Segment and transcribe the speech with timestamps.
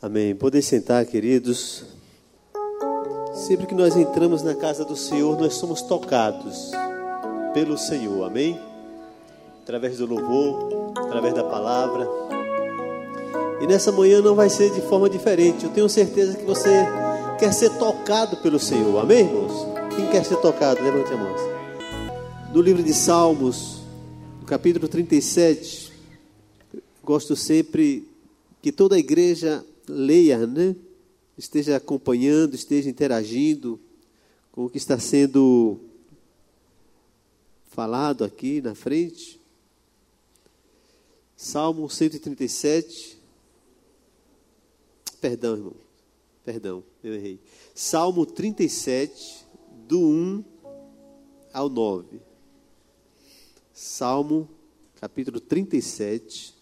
[0.00, 0.32] Amém.
[0.32, 1.82] Podem sentar, queridos.
[3.34, 6.70] Sempre que nós entramos na casa do Senhor, nós somos tocados
[7.52, 8.24] pelo Senhor.
[8.24, 8.60] Amém?
[9.60, 12.08] Através do louvor, através da palavra.
[13.60, 15.64] E nessa manhã não vai ser de forma diferente.
[15.64, 16.86] Eu tenho certeza que você
[17.36, 18.96] quer ser tocado pelo Senhor.
[19.00, 19.66] Amém, irmãos?
[19.96, 20.80] Quem quer ser tocado?
[20.80, 21.34] Levante a mão.
[22.54, 23.80] No livro de Salmos,
[24.40, 25.92] no capítulo 37,
[27.02, 28.08] gosto sempre
[28.62, 30.76] que toda a igreja leia, né?
[31.38, 33.80] esteja acompanhando, esteja interagindo
[34.50, 35.78] com o que está sendo
[37.68, 39.40] falado aqui na frente.
[41.36, 43.16] Salmo 137.
[45.20, 45.76] Perdão, irmão.
[46.44, 47.38] Perdão, eu errei.
[47.74, 49.46] Salmo 37,
[49.86, 50.44] do 1
[51.52, 52.20] ao 9.
[53.72, 54.48] Salmo,
[55.00, 56.54] capítulo 37,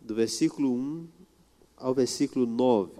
[0.00, 1.17] do versículo 1
[1.80, 2.92] ao versículo 9.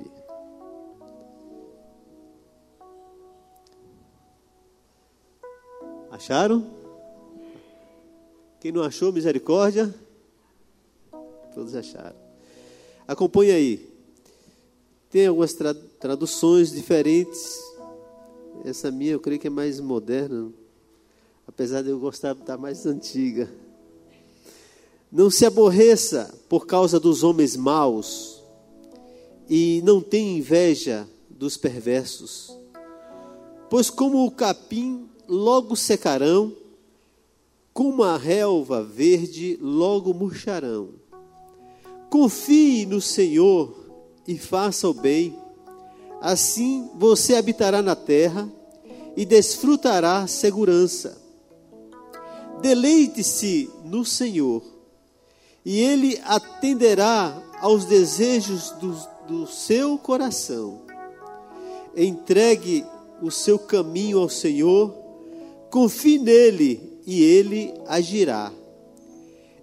[6.11, 6.67] Acharam?
[8.61, 9.95] Quem não achou, misericórdia?
[11.55, 12.17] Todos acharam.
[13.07, 13.89] Acompanhe aí.
[15.11, 17.59] Tem algumas tra traduções diferentes.
[18.65, 20.53] Essa minha eu creio que é mais moderna,
[21.47, 23.49] apesar de eu gostar da mais antiga.
[25.11, 28.38] Não se aborreça por causa dos homens maus
[29.49, 32.57] e não tenha inveja dos perversos,
[33.71, 36.53] pois como o capim logo secarão,
[37.73, 40.91] como a relva verde logo murcharão.
[42.11, 43.75] Confie no Senhor
[44.27, 45.39] e faça o bem,
[46.21, 48.51] assim você habitará na terra
[49.17, 51.21] e desfrutará segurança.
[52.61, 54.63] Deleite-se no Senhor,
[55.65, 58.97] e Ele atenderá aos desejos do,
[59.29, 60.81] do seu coração.
[61.95, 62.85] Entregue
[63.21, 64.95] o seu caminho ao Senhor,
[65.71, 68.51] confie nele e ele agirá.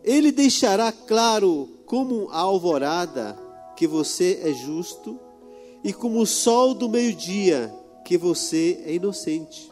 [0.04, 3.36] Ele deixará claro como a alvorada
[3.76, 5.20] que você é justo
[5.84, 7.74] e como o sol do meio-dia
[8.06, 9.72] que você é inocente.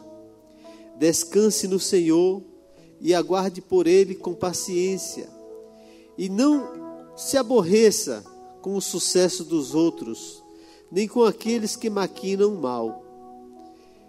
[0.96, 2.42] Descanse no Senhor
[3.00, 5.28] e aguarde por ele com paciência.
[6.18, 8.24] E não se aborreça
[8.64, 10.42] com o sucesso dos outros,
[10.90, 13.04] nem com aqueles que maquinam mal.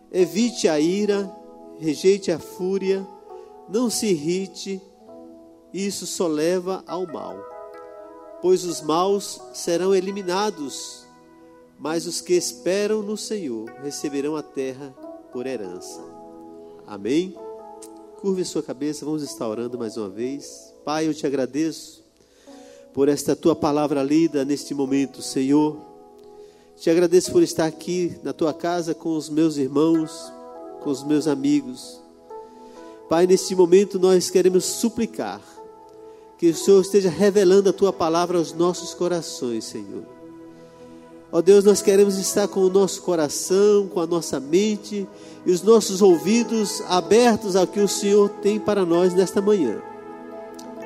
[0.09, 1.29] Evite a ira,
[1.77, 3.05] rejeite a fúria,
[3.67, 4.81] não se irrite,
[5.73, 7.37] isso só leva ao mal.
[8.41, 11.05] Pois os maus serão eliminados,
[11.77, 14.95] mas os que esperam no Senhor receberão a terra
[15.33, 16.01] por herança.
[16.87, 17.35] Amém?
[18.21, 20.73] Curve sua cabeça, vamos estar orando mais uma vez.
[20.85, 22.04] Pai, eu te agradeço
[22.95, 25.75] por esta tua palavra lida neste momento, Senhor.
[26.77, 30.31] Te agradeço por estar aqui na tua casa com os meus irmãos,
[30.81, 32.01] com os meus amigos.
[33.09, 35.41] Pai, neste momento nós queremos suplicar
[36.37, 40.05] que o Senhor esteja revelando a tua palavra aos nossos corações, Senhor.
[41.33, 45.05] Ó Deus, nós queremos estar com o nosso coração, com a nossa mente
[45.45, 49.81] e os nossos ouvidos abertos ao que o Senhor tem para nós nesta manhã.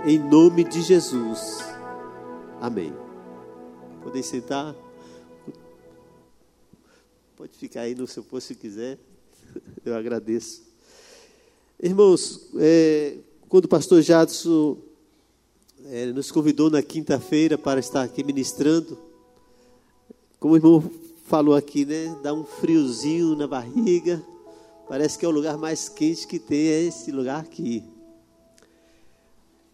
[0.08, 1.69] Em nome de Jesus.
[2.62, 2.94] Amém.
[4.03, 4.75] Podem sentar.
[7.38, 8.97] Pode ficar aí no seu posto se quiser.
[9.86, 10.64] Eu agradeço.
[11.81, 13.16] Irmãos, é,
[13.48, 14.78] quando o pastor Jadson
[15.86, 19.00] é, nos convidou na quinta-feira para estar aqui ministrando,
[20.38, 20.92] como o irmão
[21.28, 22.14] falou aqui, né?
[22.22, 24.22] Dá um friozinho na barriga.
[24.90, 27.86] Parece que é o lugar mais quente que tem, é esse lugar aqui.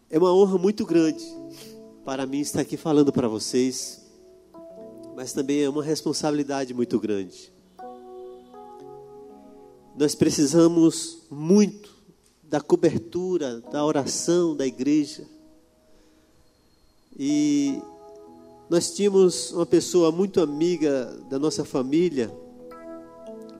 [0.08, 1.26] É uma honra muito grande
[2.06, 4.00] para mim estar aqui falando para vocês,
[5.16, 7.52] mas também é uma responsabilidade muito grande.
[9.98, 11.92] Nós precisamos muito
[12.44, 15.26] da cobertura, da oração da igreja.
[17.18, 17.82] E
[18.70, 22.32] nós tínhamos uma pessoa muito amiga da nossa família,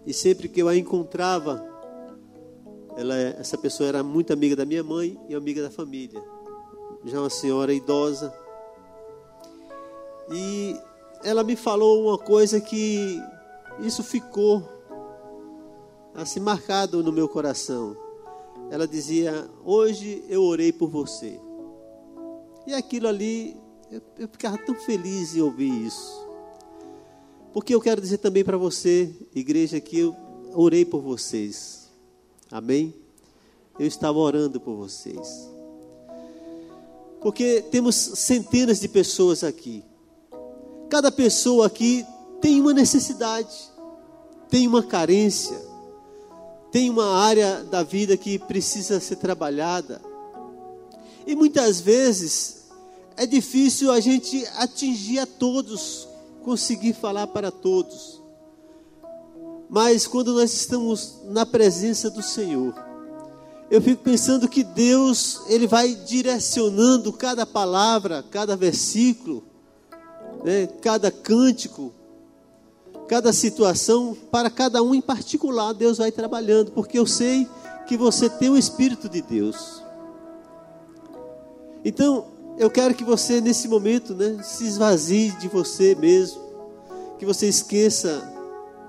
[0.07, 1.67] e sempre que eu a encontrava,
[2.97, 6.36] ela, essa pessoa era muito amiga da minha mãe e amiga da família
[7.07, 8.35] já uma senhora idosa.
[10.31, 10.77] E
[11.23, 13.23] ela me falou uma coisa que
[13.81, 14.69] isso ficou
[16.15, 17.97] assim marcado no meu coração.
[18.71, 21.41] Ela dizia: Hoje eu orei por você.
[22.67, 23.57] E aquilo ali,
[23.91, 26.27] eu, eu ficava tão feliz em ouvir isso.
[27.53, 30.17] Porque eu quero dizer também para você, igreja, que eu
[30.53, 31.89] orei por vocês.
[32.51, 32.93] Amém?
[33.79, 35.56] Eu estava orando por vocês.
[37.27, 39.83] Porque temos centenas de pessoas aqui.
[40.89, 42.07] Cada pessoa aqui
[42.41, 43.53] tem uma necessidade,
[44.49, 45.61] tem uma carência,
[46.71, 50.01] tem uma área da vida que precisa ser trabalhada.
[51.27, 52.69] E muitas vezes
[53.17, 56.07] é difícil a gente atingir a todos,
[56.45, 58.23] conseguir falar para todos.
[59.69, 62.86] Mas quando nós estamos na presença do Senhor,
[63.71, 69.43] eu fico pensando que Deus, Ele vai direcionando cada palavra, cada versículo,
[70.45, 71.93] né, cada cântico,
[73.09, 77.49] cada situação, para cada um em particular, Deus vai trabalhando, porque eu sei
[77.89, 79.83] que você tem o Espírito de Deus.
[81.85, 82.27] Então,
[82.59, 86.41] eu quero que você, nesse momento, né, se esvazie de você mesmo,
[87.19, 88.33] que você esqueça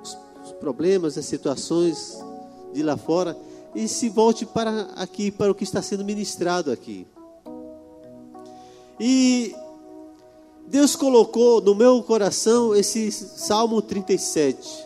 [0.03, 2.17] os problemas, as situações
[2.73, 3.37] de lá fora
[3.75, 7.05] e se volte para aqui, para o que está sendo ministrado aqui.
[8.99, 9.55] E
[10.67, 14.85] Deus colocou no meu coração esse Salmo 37.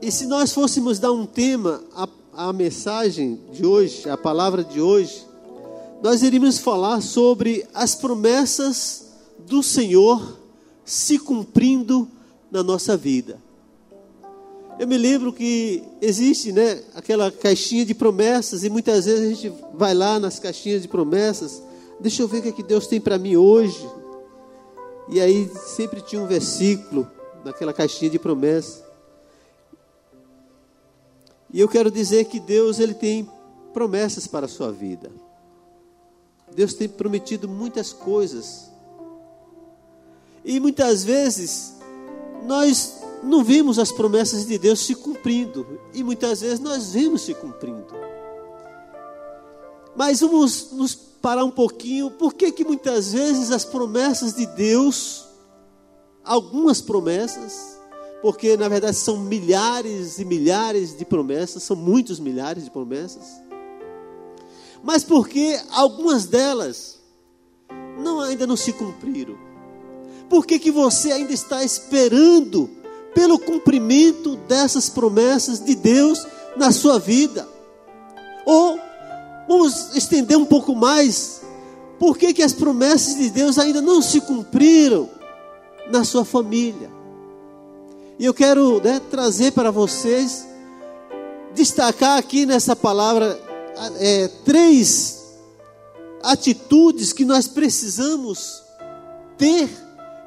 [0.00, 2.08] E se nós fôssemos dar um tema à,
[2.48, 5.26] à mensagem de hoje, a palavra de hoje,
[6.02, 9.12] nós iríamos falar sobre as promessas
[9.46, 10.38] do Senhor
[10.84, 12.08] se cumprindo
[12.50, 13.40] na nossa vida.
[14.78, 19.52] Eu me lembro que existe, né, aquela caixinha de promessas e muitas vezes a gente
[19.74, 21.62] vai lá nas caixinhas de promessas,
[22.00, 23.86] deixa eu ver o que, é que Deus tem para mim hoje.
[25.08, 27.08] E aí sempre tinha um versículo
[27.44, 28.82] naquela caixinha de promessas.
[31.52, 33.28] E eu quero dizer que Deus ele tem
[33.74, 35.10] promessas para a sua vida.
[36.54, 38.70] Deus tem prometido muitas coisas.
[40.44, 41.74] E muitas vezes
[42.46, 45.80] nós não vemos as promessas de Deus se cumprindo.
[45.94, 47.86] E muitas vezes nós vemos se cumprindo.
[49.94, 52.10] Mas vamos nos parar um pouquinho.
[52.10, 55.24] Por que, que muitas vezes as promessas de Deus,
[56.24, 57.78] algumas promessas,
[58.20, 63.42] porque na verdade são milhares e milhares de promessas, são muitos milhares de promessas,
[64.82, 66.98] mas porque algumas delas
[67.98, 69.36] não ainda não se cumpriram.
[70.28, 72.81] Por que, que você ainda está esperando
[73.14, 76.26] pelo cumprimento dessas promessas de Deus
[76.56, 77.48] na sua vida?
[78.44, 78.78] Ou,
[79.48, 81.42] vamos estender um pouco mais,
[81.98, 85.08] por que, que as promessas de Deus ainda não se cumpriram
[85.90, 86.90] na sua família?
[88.18, 90.46] E eu quero né, trazer para vocês,
[91.54, 93.38] destacar aqui nessa palavra
[93.98, 95.22] é, três
[96.22, 98.62] atitudes que nós precisamos
[99.36, 99.68] ter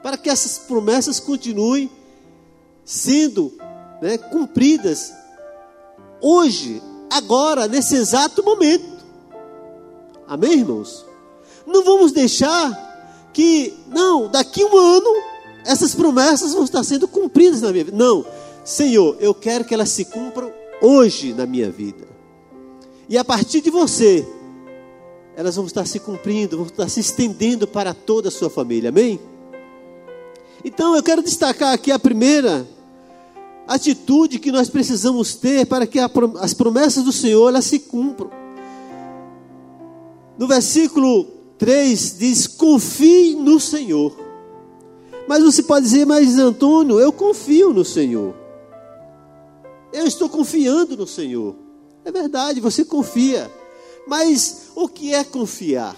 [0.04, 1.90] para que essas promessas continuem
[2.86, 3.52] sendo
[4.02, 5.12] né, cumpridas
[6.22, 9.04] hoje, agora, nesse exato momento.
[10.28, 11.06] Amém, irmãos?
[11.66, 15.10] Não vamos deixar que, não, daqui um ano,
[15.66, 17.98] essas promessas vão estar sendo cumpridas na minha vida.
[17.98, 18.26] Não,
[18.64, 20.52] Senhor, eu quero que elas se cumpram
[20.82, 22.08] hoje na minha vida.
[23.10, 24.26] E a partir de você,
[25.36, 28.90] elas vão estar se cumprindo, vão estar se estendendo para toda a sua família.
[28.90, 29.20] Amém?
[30.64, 32.68] Então eu quero destacar aqui a primeira
[33.68, 38.30] atitude que nós precisamos ter para que as promessas do Senhor elas se cumpram.
[40.38, 41.26] No versículo
[41.58, 44.16] 3 diz: Confie no Senhor.
[45.28, 48.36] Mas você pode dizer, mas Antônio, eu confio no Senhor.
[49.92, 51.56] Eu estou confiando no Senhor.
[52.04, 53.52] É verdade, você confia.
[54.08, 55.96] Mas o que é confiar?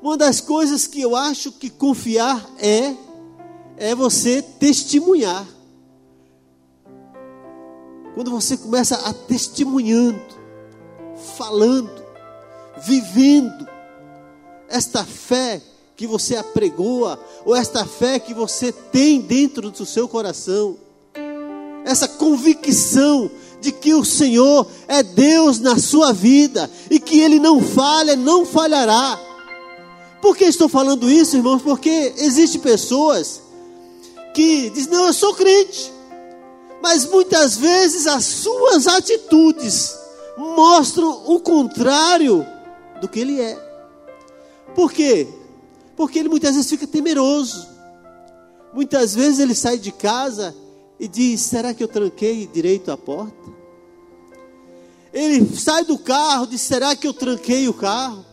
[0.00, 2.94] Uma das coisas que eu acho que confiar é
[3.76, 5.46] é você testemunhar.
[8.14, 10.20] Quando você começa a testemunhando,
[11.36, 11.90] falando,
[12.78, 13.68] vivendo
[14.68, 15.60] esta fé
[15.96, 20.76] que você apregoa, ou esta fé que você tem dentro do seu coração,
[21.84, 27.60] essa convicção de que o Senhor é Deus na sua vida e que Ele não
[27.60, 29.20] falha, não falhará.
[30.20, 31.62] Por que estou falando isso, irmãos?
[31.62, 33.40] Porque existem pessoas
[34.34, 35.92] que dizem: Não, eu sou crente,
[36.82, 39.98] mas muitas vezes as suas atitudes
[40.36, 42.46] mostram o contrário
[43.00, 43.58] do que ele é.
[44.74, 45.26] Por quê?
[45.96, 47.68] Porque ele muitas vezes fica temeroso.
[48.72, 50.54] Muitas vezes ele sai de casa
[50.98, 53.34] e diz: Será que eu tranquei direito a porta?
[55.12, 58.24] Ele sai do carro e diz: Será que eu tranquei o carro?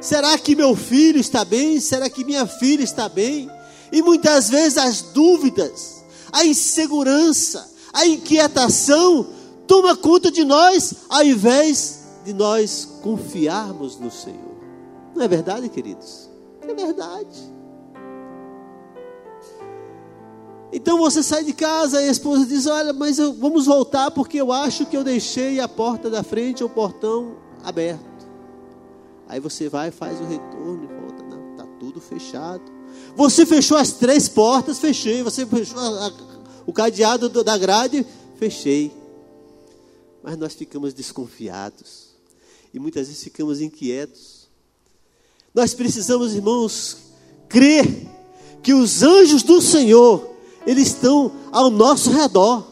[0.00, 1.78] Será que meu filho está bem?
[1.78, 3.50] Será que minha filha está bem?
[3.92, 5.99] E muitas vezes as dúvidas,
[6.32, 9.26] a insegurança, a inquietação
[9.66, 14.56] toma conta de nós, ao invés de nós confiarmos no Senhor.
[15.14, 16.28] Não é verdade, queridos?
[16.62, 17.60] É verdade.
[20.72, 24.40] Então você sai de casa e a esposa diz: Olha, mas eu, vamos voltar porque
[24.40, 28.08] eu acho que eu deixei a porta da frente ou o portão aberto.
[29.28, 31.22] Aí você vai, faz o retorno e volta.
[31.24, 32.79] Não, tá tudo fechado.
[33.16, 35.22] Você fechou as três portas, fechei.
[35.22, 36.12] Você fechou a, a,
[36.66, 38.06] o cadeado da grade,
[38.38, 38.92] fechei.
[40.22, 42.10] Mas nós ficamos desconfiados.
[42.72, 44.48] E muitas vezes ficamos inquietos.
[45.54, 46.96] Nós precisamos, irmãos,
[47.48, 48.06] crer
[48.62, 50.30] que os anjos do Senhor
[50.66, 52.66] eles estão ao nosso redor.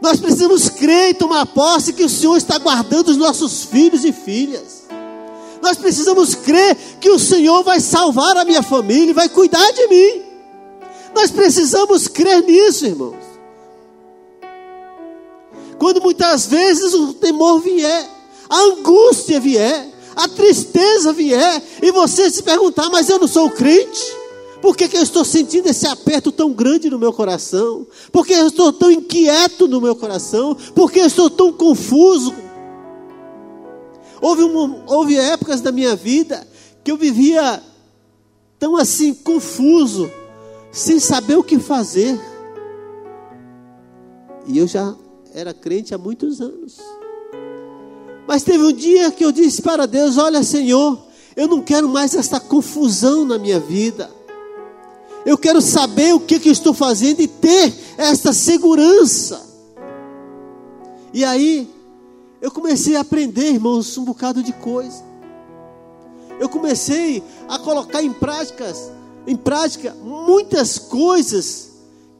[0.00, 4.12] Nós precisamos crer e tomar posse que o Senhor está guardando os nossos filhos e
[4.12, 4.85] filhas.
[5.66, 9.88] Nós precisamos crer que o Senhor vai salvar a minha família e vai cuidar de
[9.88, 10.22] mim.
[11.12, 13.16] Nós precisamos crer nisso, irmãos.
[15.76, 18.08] Quando muitas vezes o temor vier,
[18.48, 24.04] a angústia vier, a tristeza vier, e você se perguntar, mas eu não sou crente.
[24.62, 27.84] Por que, que eu estou sentindo esse aperto tão grande no meu coração?
[28.12, 30.56] Por que eu estou tão inquieto no meu coração?
[30.76, 32.45] Por que eu estou tão confuso?
[34.20, 36.46] Houve, um, houve épocas da minha vida
[36.82, 37.62] que eu vivia
[38.58, 40.10] tão assim confuso,
[40.72, 42.18] sem saber o que fazer.
[44.46, 44.94] E eu já
[45.34, 46.78] era crente há muitos anos.
[48.26, 50.98] Mas teve um dia que eu disse para Deus: Olha, Senhor,
[51.36, 54.10] eu não quero mais essa confusão na minha vida.
[55.24, 59.44] Eu quero saber o que, que eu estou fazendo e ter essa segurança.
[61.12, 61.68] E aí,
[62.40, 65.04] eu comecei a aprender, irmãos, um bocado de coisa.
[66.38, 68.90] Eu comecei a colocar em práticas,
[69.26, 71.70] em prática muitas coisas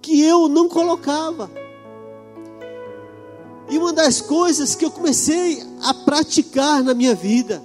[0.01, 1.51] que eu não colocava.
[3.69, 7.63] E uma das coisas que eu comecei a praticar na minha vida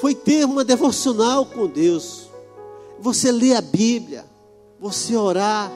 [0.00, 2.32] foi ter uma devocional com Deus
[3.02, 4.24] você ler a Bíblia,
[4.78, 5.72] você orar,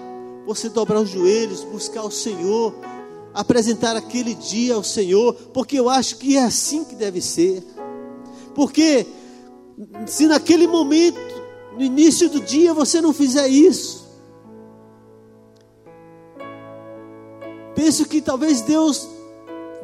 [0.47, 2.73] você dobrar os joelhos, buscar o Senhor,
[3.37, 7.63] apresentar aquele dia ao Senhor, porque eu acho que é assim que deve ser.
[8.55, 9.07] Porque
[10.07, 11.21] se naquele momento,
[11.77, 14.05] no início do dia, você não fizer isso,
[17.75, 19.07] penso que talvez Deus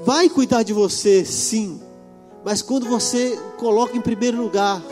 [0.00, 1.80] vai cuidar de você, sim,
[2.44, 4.82] mas quando você coloca em primeiro lugar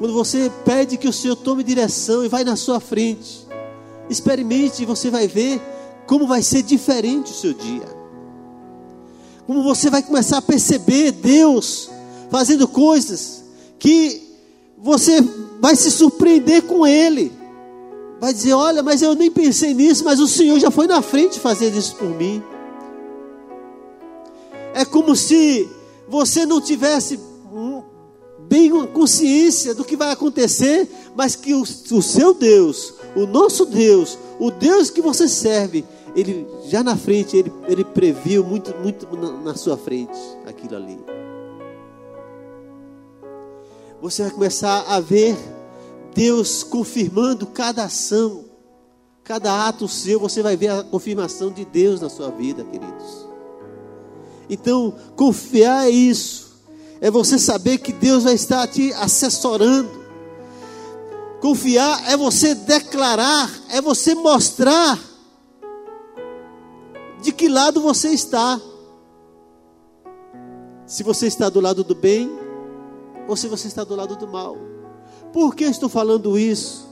[0.00, 3.46] quando você pede que o Senhor tome direção e vai na sua frente,
[4.08, 5.60] experimente e você vai ver
[6.10, 7.86] como vai ser diferente o seu dia.
[9.46, 11.88] Como você vai começar a perceber Deus
[12.28, 13.44] fazendo coisas
[13.78, 14.20] que
[14.76, 15.20] você
[15.60, 17.30] vai se surpreender com Ele.
[18.20, 21.38] Vai dizer: Olha, mas eu nem pensei nisso, mas o Senhor já foi na frente
[21.38, 22.42] fazer isso por mim.
[24.74, 25.70] É como se
[26.08, 27.20] você não tivesse
[28.48, 34.18] bem consciência do que vai acontecer, mas que o, o seu Deus, o nosso Deus,
[34.40, 39.32] o Deus que você serve, ele já na frente, ele, ele previu muito, muito na,
[39.32, 40.98] na sua frente aquilo ali.
[44.00, 45.36] Você vai começar a ver
[46.14, 48.44] Deus confirmando cada ação,
[49.22, 53.28] cada ato seu, você vai ver a confirmação de Deus na sua vida, queridos.
[54.48, 56.50] Então, confiar é isso
[57.00, 59.88] é você saber que Deus vai estar te assessorando.
[61.40, 64.98] Confiar é você declarar, é você mostrar
[67.20, 68.60] de que lado você está.
[70.86, 72.30] Se você está do lado do bem
[73.28, 74.56] ou se você está do lado do mal.
[75.32, 76.88] Por que estou falando isso?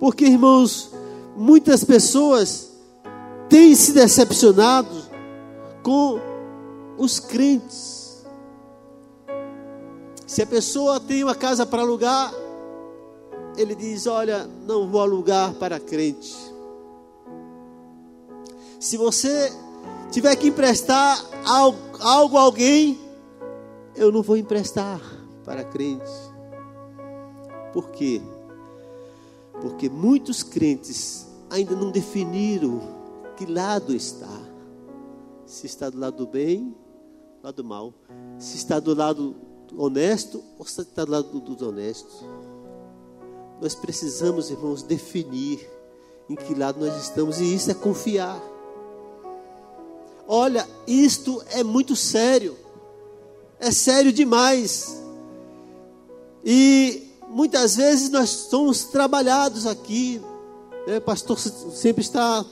[0.00, 0.90] Porque, irmãos,
[1.36, 2.70] muitas pessoas
[3.48, 5.02] têm se decepcionado
[5.82, 6.18] com
[6.96, 8.02] os crentes
[10.32, 12.32] se a pessoa tem uma casa para alugar,
[13.54, 16.34] ele diz: Olha, não vou alugar para crente.
[18.82, 19.48] Se você
[20.10, 22.98] tiver que emprestar algo a alguém,
[23.94, 25.00] eu não vou emprestar
[25.44, 26.10] para crente.
[27.72, 28.20] Por quê?
[29.60, 32.80] Porque muitos crentes ainda não definiram
[33.36, 34.40] que lado está.
[35.46, 36.74] Se está do lado do bem,
[37.40, 37.94] do lado do mal.
[38.36, 39.36] Se está do lado
[39.76, 42.24] honesto ou você está do lado dos honestos?
[43.60, 45.70] Nós precisamos, irmãos, definir
[46.28, 48.50] em que lado nós estamos, e isso é confiar.
[50.34, 52.56] Olha, isto é muito sério,
[53.60, 54.98] é sério demais,
[56.42, 60.22] e muitas vezes nós somos trabalhados aqui,
[60.86, 60.96] né?
[60.96, 62.46] o pastor sempre está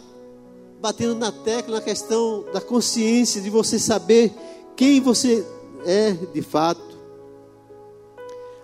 [0.78, 4.30] batendo na tecla na questão da consciência, de você saber
[4.76, 5.42] quem você
[5.86, 6.98] é de fato.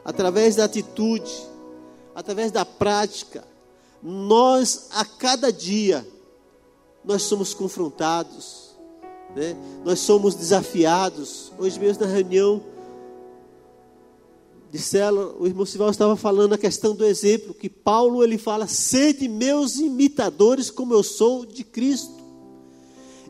[0.04, 1.32] Através da atitude,
[2.14, 3.49] através da prática,
[4.02, 6.06] nós a cada dia
[7.02, 8.65] nós somos confrontados,
[9.37, 9.55] né?
[9.85, 11.52] nós somos desafiados.
[11.59, 12.62] Hoje mesmo na reunião
[14.73, 18.66] de célula, o irmão Sival estava falando a questão do exemplo, que Paulo ele fala,
[18.66, 22.16] sede meus imitadores como eu sou de Cristo.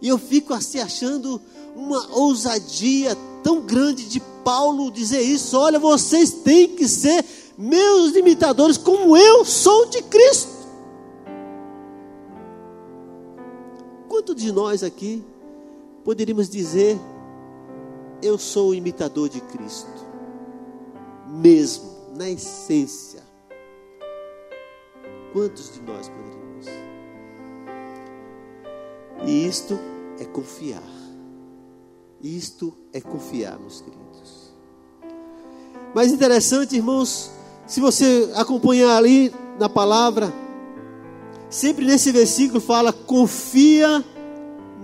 [0.00, 1.40] E eu fico assim achando
[1.74, 5.58] uma ousadia tão grande de Paulo dizer isso.
[5.58, 7.24] Olha, vocês têm que ser
[7.58, 10.54] meus imitadores como eu sou de Cristo.
[14.08, 15.22] Quanto de nós aqui
[16.06, 16.96] poderíamos dizer,
[18.22, 19.90] eu sou o imitador de Cristo?
[21.26, 23.20] Mesmo, na essência.
[25.32, 26.66] Quantos de nós poderíamos?
[29.26, 29.76] E isto
[30.20, 30.80] é confiar.
[32.22, 34.54] Isto é confiar, meus queridos.
[35.92, 37.32] Mas interessante, irmãos,
[37.66, 40.32] se você acompanhar ali na palavra,
[41.50, 44.04] sempre nesse versículo fala: confia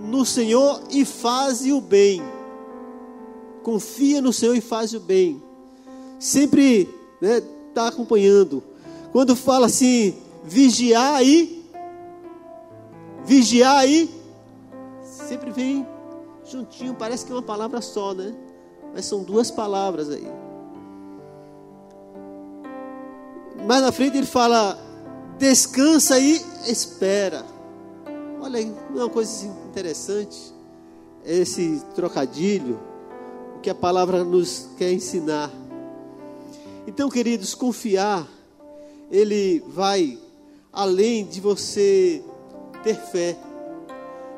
[0.03, 2.21] no Senhor e faz o bem.
[3.63, 5.41] Confia no Senhor e faz o bem.
[6.19, 6.89] Sempre está
[7.21, 7.41] né,
[7.73, 8.61] tá acompanhando.
[9.13, 11.63] Quando fala assim, vigiar aí,
[13.23, 14.09] vigiar aí,
[15.01, 15.87] sempre vem
[16.45, 18.33] juntinho, parece que é uma palavra só, né?
[18.93, 20.27] Mas são duas palavras aí.
[23.65, 24.77] Mais na frente ele fala:
[25.37, 27.45] descansa e espera.
[28.41, 29.31] Olha aí, uma coisa
[29.73, 30.53] interessante,
[31.25, 32.79] esse trocadilho,
[33.57, 35.51] o que a palavra nos quer ensinar.
[36.85, 38.27] Então, queridos, confiar,
[39.09, 40.19] ele vai
[40.71, 42.21] além de você
[42.83, 43.35] ter fé.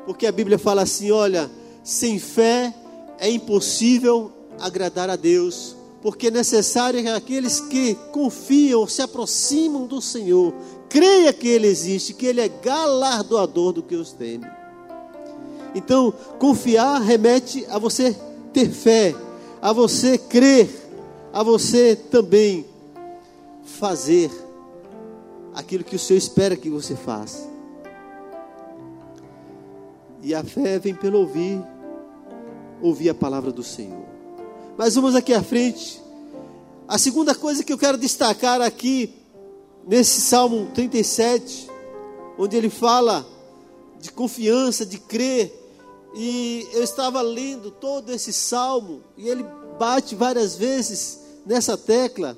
[0.06, 1.50] Porque a Bíblia fala assim: olha,
[1.84, 2.74] sem fé
[3.18, 10.00] é impossível agradar a Deus porque é necessário que aqueles que confiam, se aproximam do
[10.00, 10.54] Senhor,
[10.88, 14.46] creia que Ele existe, que Ele é galardoador do que os teme.
[15.76, 18.16] Então, confiar remete a você
[18.50, 19.14] ter fé,
[19.60, 20.70] a você crer,
[21.34, 22.64] a você também
[23.62, 24.30] fazer
[25.54, 27.46] aquilo que o Senhor espera que você faça.
[30.22, 31.62] E a fé vem pelo ouvir,
[32.80, 34.06] ouvir a palavra do Senhor.
[34.78, 36.00] Mas vamos aqui à frente.
[36.88, 39.14] A segunda coisa que eu quero destacar aqui,
[39.86, 41.68] nesse Salmo 37,
[42.38, 43.26] onde ele fala
[44.00, 45.65] de confiança, de crer,
[46.18, 49.44] e eu estava lendo todo esse salmo, e ele
[49.78, 52.36] bate várias vezes nessa tecla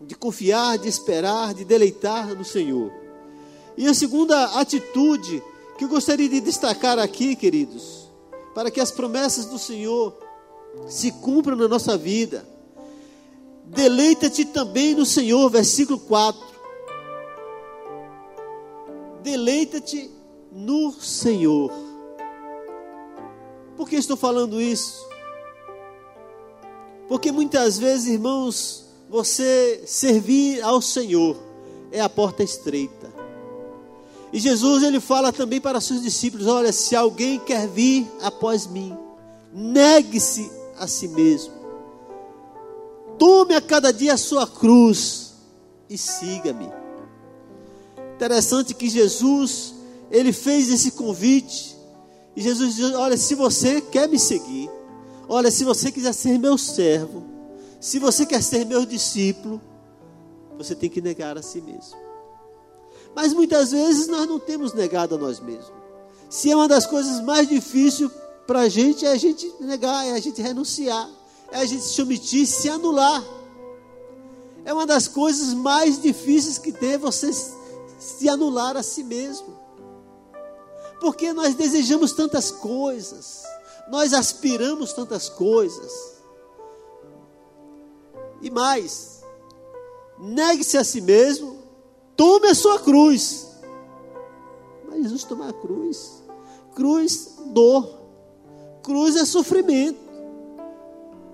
[0.00, 2.90] de confiar, de esperar, de deleitar no Senhor.
[3.76, 5.42] E a segunda atitude
[5.76, 8.08] que eu gostaria de destacar aqui, queridos,
[8.54, 10.16] para que as promessas do Senhor
[10.88, 12.48] se cumpra na nossa vida.
[13.66, 16.40] Deleita-te também no Senhor, versículo 4.
[19.22, 20.10] Deleita-te
[20.50, 21.87] no Senhor.
[23.78, 25.06] Por que estou falando isso?
[27.06, 31.36] Porque muitas vezes, irmãos, você servir ao Senhor
[31.92, 33.08] é a porta estreita.
[34.32, 38.98] E Jesus ele fala também para seus discípulos: olha, se alguém quer vir após mim,
[39.54, 41.54] negue-se a si mesmo.
[43.16, 45.34] Tome a cada dia a sua cruz
[45.88, 46.68] e siga-me.
[48.16, 49.72] Interessante que Jesus,
[50.10, 51.77] ele fez esse convite.
[52.38, 54.70] E Jesus diz: Olha, se você quer me seguir,
[55.28, 57.24] olha, se você quiser ser meu servo,
[57.80, 59.60] se você quer ser meu discípulo,
[60.56, 61.98] você tem que negar a si mesmo.
[63.12, 65.72] Mas muitas vezes nós não temos negado a nós mesmos.
[66.30, 68.08] Se é uma das coisas mais difíceis
[68.46, 71.10] para a gente é a gente negar, é a gente renunciar,
[71.50, 73.20] é a gente se omitir, se anular.
[74.64, 79.57] É uma das coisas mais difíceis que tem você se anular a si mesmo.
[81.00, 83.44] Porque nós desejamos tantas coisas,
[83.88, 85.92] nós aspiramos tantas coisas.
[88.40, 89.22] E mais,
[90.18, 91.58] negue-se a si mesmo,
[92.16, 93.48] tome a sua cruz.
[94.88, 96.22] Mas Jesus tomar a cruz,
[96.74, 97.98] cruz, dor,
[98.88, 99.98] Cruz é sofrimento.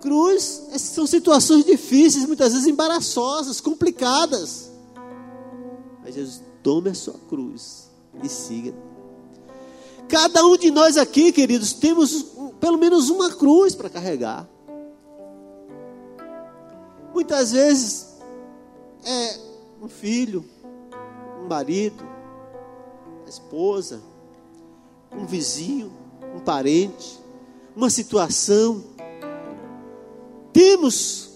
[0.00, 4.72] Cruz é, são situações difíceis, muitas vezes embaraçosas, complicadas.
[6.02, 7.88] Mas Jesus, tome a sua cruz
[8.20, 8.74] e siga.
[10.08, 14.48] Cada um de nós aqui, queridos, temos pelo menos uma cruz para carregar.
[17.12, 18.14] Muitas vezes
[19.04, 19.38] é
[19.80, 20.44] um filho,
[21.42, 22.04] um marido,
[23.26, 24.02] a esposa,
[25.12, 25.92] um vizinho,
[26.34, 27.18] um parente,
[27.76, 28.82] uma situação,
[30.52, 31.30] temos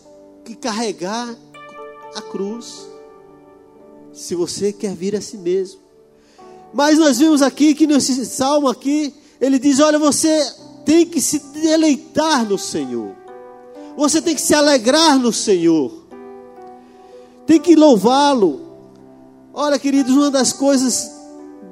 [0.45, 1.37] que carregar
[2.15, 2.89] a cruz.
[4.13, 5.88] Se você quer vir a si mesmo.
[6.73, 10.53] Mas nós vimos aqui que nesse salmo aqui, ele diz: olha, você
[10.85, 13.15] tem que se deleitar no Senhor.
[13.97, 15.93] Você tem que se alegrar no Senhor.
[17.47, 18.61] Tem que louvá-lo.
[19.53, 21.11] Olha, queridos, uma das coisas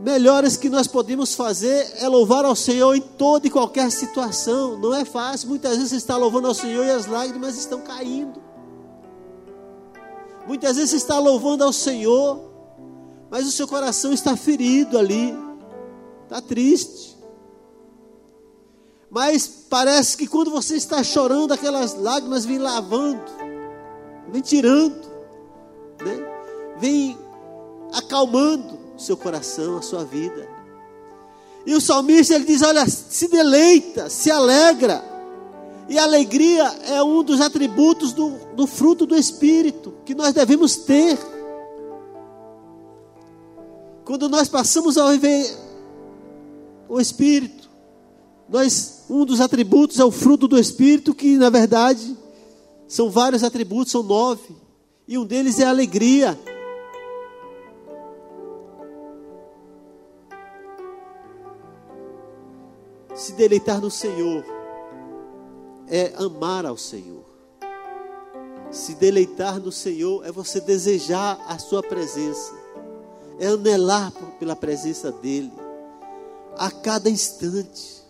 [0.03, 4.79] melhores que nós podemos fazer é louvar ao Senhor em toda e qualquer situação.
[4.79, 5.49] Não é fácil.
[5.49, 8.41] Muitas vezes você está louvando ao Senhor e as lágrimas estão caindo.
[10.47, 12.46] Muitas vezes você está louvando ao Senhor,
[13.37, 15.37] mas o seu coração está ferido ali,
[16.25, 17.19] está triste.
[19.11, 23.21] Mas parece que quando você está chorando, aquelas lágrimas vêm lavando,
[24.33, 25.07] vêm tirando,
[26.03, 26.27] né?
[26.79, 27.19] vêm
[27.93, 30.49] acalmando o seu coração, a sua vida.
[31.67, 35.05] E o salmista ele diz: Olha, se deleita, se alegra.
[35.91, 40.77] E a alegria é um dos atributos do, do fruto do Espírito que nós devemos
[40.77, 41.19] ter.
[44.07, 45.45] Quando nós passamos a viver
[46.89, 47.69] o Espírito,
[48.49, 52.17] nós, um dos atributos é o fruto do Espírito, que na verdade
[52.87, 54.55] são vários atributos, são nove.
[55.09, 56.39] E um deles é a alegria.
[63.13, 64.45] Se deleitar no Senhor
[65.89, 67.25] é amar ao Senhor.
[68.71, 72.55] Se deleitar no Senhor é você desejar a Sua presença,
[73.39, 75.53] é anelar pela presença dEle
[76.57, 78.03] a cada instante,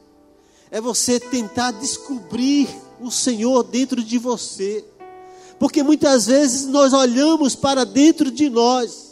[0.70, 2.68] é você tentar descobrir
[3.00, 4.84] o Senhor dentro de você,
[5.58, 9.06] porque muitas vezes nós olhamos para dentro de nós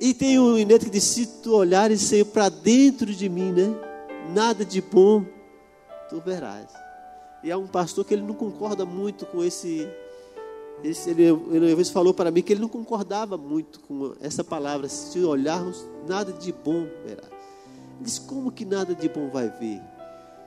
[0.00, 3.68] e tem um Ineto que diz: se tu olhares, Senhor, para dentro de mim, né?
[4.32, 5.26] Nada de bom
[6.08, 6.68] tu verás.
[7.44, 9.86] E há um pastor que ele não concorda muito com esse.
[10.82, 14.88] Ele, ele uma vez falou para mim que ele não concordava muito com essa palavra.
[14.88, 17.30] Se olharmos, nada de bom verás.
[17.96, 19.80] Ele diz: como que nada de bom vai ver?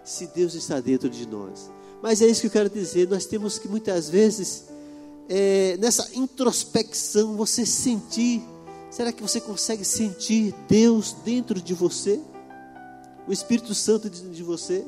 [0.03, 1.69] Se Deus está dentro de nós.
[2.01, 3.07] Mas é isso que eu quero dizer.
[3.07, 4.65] Nós temos que muitas vezes,
[5.29, 8.43] é, nessa introspecção, você sentir
[8.93, 12.21] Será que você consegue sentir Deus dentro de você?
[13.27, 14.85] O Espírito Santo dentro de você?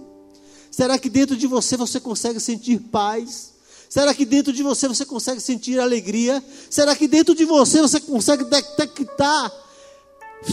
[0.70, 3.55] Será que dentro de você você consegue sentir paz?
[3.96, 6.44] Será que dentro de você você consegue sentir alegria?
[6.70, 9.50] Será que dentro de você você consegue detectar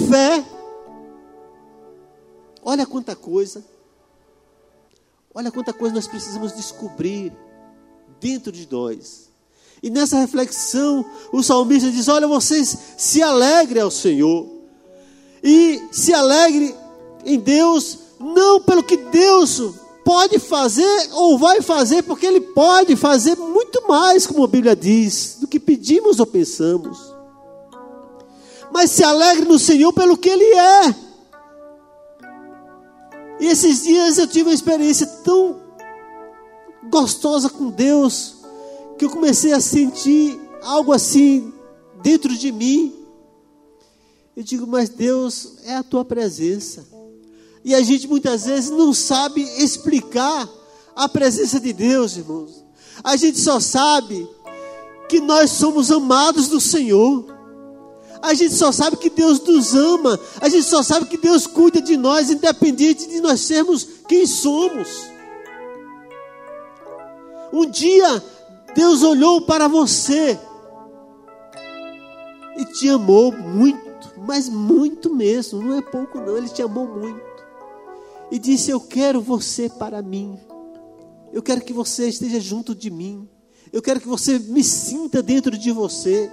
[0.09, 0.44] fé?
[2.62, 3.64] Olha quanta coisa.
[5.35, 7.33] Olha quanta coisa nós precisamos descobrir
[8.20, 9.28] dentro de nós.
[9.83, 14.48] E nessa reflexão, o salmista diz: Olha, vocês se alegrem ao Senhor.
[15.42, 16.72] E se alegre
[17.24, 23.37] em Deus, não pelo que Deus pode fazer ou vai fazer, porque Ele pode fazer
[23.37, 26.99] muito mais, como a Bíblia diz, do que pedimos ou pensamos.
[28.73, 30.95] Mas se alegre no Senhor pelo que Ele é.
[33.41, 35.61] E esses dias eu tive uma experiência tão
[36.88, 38.37] gostosa com Deus
[38.99, 41.53] que eu comecei a sentir algo assim
[42.03, 42.95] dentro de mim.
[44.37, 46.87] Eu digo, mas Deus é a tua presença.
[47.64, 50.48] E a gente muitas vezes não sabe explicar
[50.96, 52.64] a presença de Deus, irmãos.
[53.03, 54.29] A gente só sabe
[55.09, 57.27] que nós somos amados do Senhor.
[58.20, 60.18] A gente só sabe que Deus nos ama.
[60.40, 64.88] A gente só sabe que Deus cuida de nós, independente de nós sermos quem somos.
[67.53, 68.22] Um dia
[68.75, 70.38] Deus olhou para você
[72.57, 77.32] e te amou muito, mas muito mesmo, não é pouco não, ele te amou muito.
[78.33, 80.40] E disse: Eu quero você para mim.
[81.35, 83.29] Eu quero que você esteja junto de mim.
[83.71, 86.33] Eu quero que você me sinta dentro de você.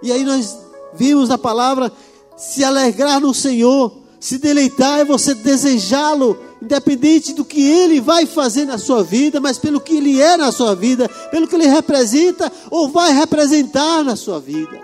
[0.00, 0.56] E aí nós
[0.94, 1.92] vimos na palavra
[2.36, 8.64] se alegrar no Senhor, se deleitar é você desejá-lo independente do que ele vai fazer
[8.64, 12.50] na sua vida, mas pelo que ele é na sua vida, pelo que ele representa
[12.70, 14.78] ou vai representar na sua vida.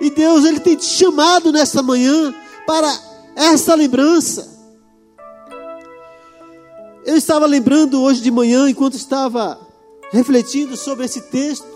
[0.00, 2.34] E Deus, ele tem te chamado nesta manhã
[2.66, 4.50] para essa lembrança.
[7.04, 9.58] Eu estava lembrando hoje de manhã, enquanto estava
[10.12, 11.66] refletindo sobre esse texto,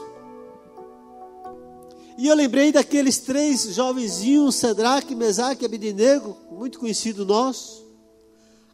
[2.18, 7.84] e eu lembrei daqueles três jovenzinhos, Cedraque, Mesaque e Abidinego, muito conhecido nosso.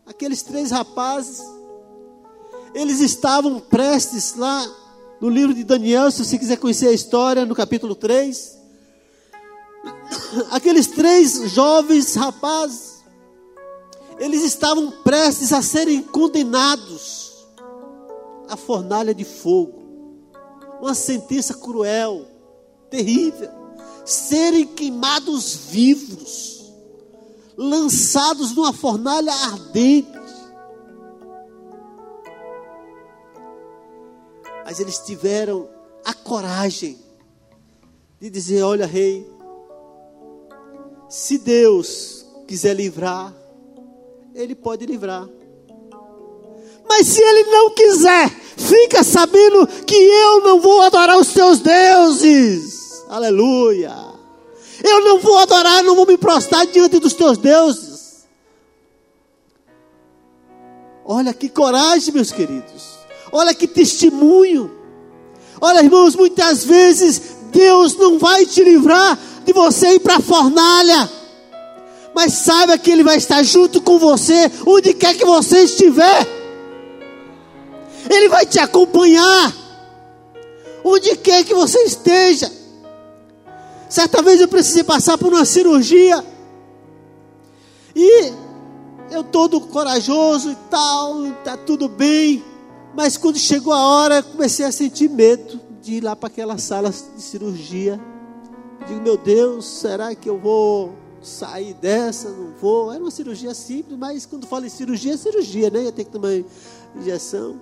[0.07, 1.41] Aqueles três rapazes,
[2.73, 4.65] eles estavam prestes lá
[5.21, 8.62] no livro de Daniel, se você quiser conhecer a história, no capítulo 3.
[10.51, 13.03] Aqueles três jovens rapazes,
[14.19, 17.33] eles estavam prestes a serem condenados
[18.49, 19.83] à fornalha de fogo
[20.83, 22.27] uma sentença cruel,
[22.91, 23.49] terrível.
[24.05, 26.73] Serem queimados vivos,
[27.57, 30.11] lançados numa fornalha ardente.
[34.65, 35.69] Mas eles tiveram
[36.05, 36.99] a coragem
[38.21, 39.25] de dizer: Olha, rei,
[41.13, 43.35] se Deus quiser livrar,
[44.35, 45.29] Ele pode livrar.
[46.89, 53.05] Mas se Ele não quiser, fica sabendo que eu não vou adorar os teus deuses.
[53.11, 53.95] Aleluia.
[54.83, 58.25] Eu não vou adorar, não vou me prostrar diante dos teus deuses.
[61.05, 62.99] Olha que coragem, meus queridos.
[63.31, 64.75] Olha que testemunho.
[65.61, 67.21] Olha, irmãos, muitas vezes
[67.53, 71.11] Deus não vai te livrar de você ir para a fornalha.
[72.15, 76.27] Mas saiba que Ele vai estar junto com você, onde quer que você estiver.
[78.11, 79.55] Ele vai te acompanhar,
[80.85, 82.51] onde quer que você esteja.
[83.89, 86.25] Certa vez eu precisei passar por uma cirurgia,
[87.95, 88.33] e
[89.11, 92.43] eu todo corajoso e tal, está tudo bem.
[92.95, 96.59] Mas quando chegou a hora, eu comecei a sentir medo de ir lá para aquela
[96.59, 98.01] sala de cirurgia.
[98.87, 102.29] Digo, meu Deus, será que eu vou sair dessa?
[102.31, 102.93] Não vou.
[102.93, 105.85] Era uma cirurgia simples, mas quando fala em cirurgia, é cirurgia, né?
[105.85, 106.31] Ia ter que tomar
[106.97, 107.61] injeção.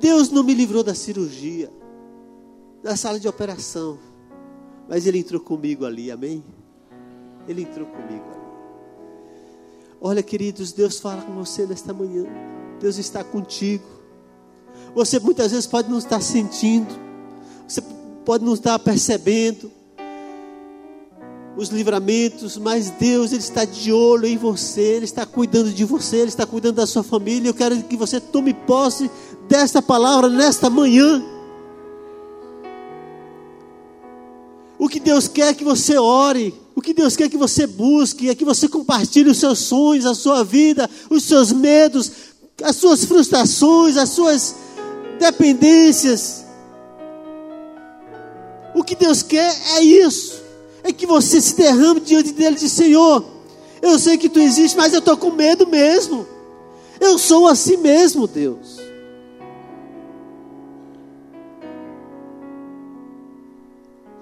[0.00, 1.70] Deus não me livrou da cirurgia,
[2.82, 3.98] da sala de operação,
[4.88, 6.44] mas Ele entrou comigo ali, amém?
[7.48, 8.38] Ele entrou comigo ali.
[10.00, 12.24] Olha, queridos, Deus fala com você nesta manhã.
[12.80, 13.84] Deus está contigo.
[14.94, 16.94] Você muitas vezes pode não estar sentindo,
[17.68, 17.82] você
[18.24, 19.70] pode não estar percebendo
[21.58, 26.18] os livramentos, mas Deus ele está de olho em você, Ele está cuidando de você,
[26.18, 27.48] Ele está cuidando da sua família.
[27.48, 29.10] Eu quero que você tome posse
[29.48, 31.22] desta palavra nesta manhã.
[34.78, 38.30] O que Deus quer é que você ore, o que Deus quer que você busque,
[38.30, 42.12] é que você compartilhe os seus sonhos, a sua vida, os seus medos,
[42.62, 44.54] as suas frustrações, as suas
[45.18, 46.47] dependências.
[48.78, 50.40] O que Deus quer é isso,
[50.84, 53.24] é que você se derrame diante dele e diz: Senhor,
[53.82, 56.24] eu sei que tu existe, mas eu estou com medo mesmo.
[57.00, 58.78] Eu sou assim mesmo, Deus.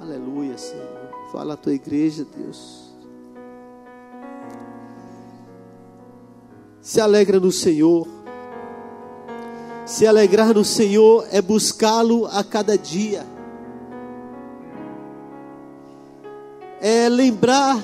[0.00, 1.10] Aleluia, Senhor.
[1.30, 2.94] Fala a tua igreja, Deus.
[6.80, 8.08] Se alegra no Senhor.
[9.84, 13.35] Se alegrar no Senhor é buscá-lo a cada dia.
[16.86, 17.82] É lembrar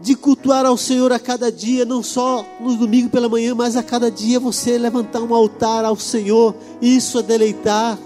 [0.00, 3.82] de cultuar ao Senhor a cada dia, não só no domingo pela manhã, mas a
[3.82, 6.54] cada dia você levantar um altar ao Senhor.
[6.80, 7.98] Isso é deleitar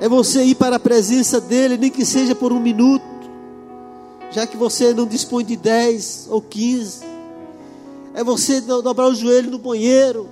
[0.00, 3.04] é você ir para a presença dEle, nem que seja por um minuto,
[4.30, 7.04] já que você não dispõe de 10 ou 15.
[8.14, 10.28] É você dobrar o joelho no banheiro,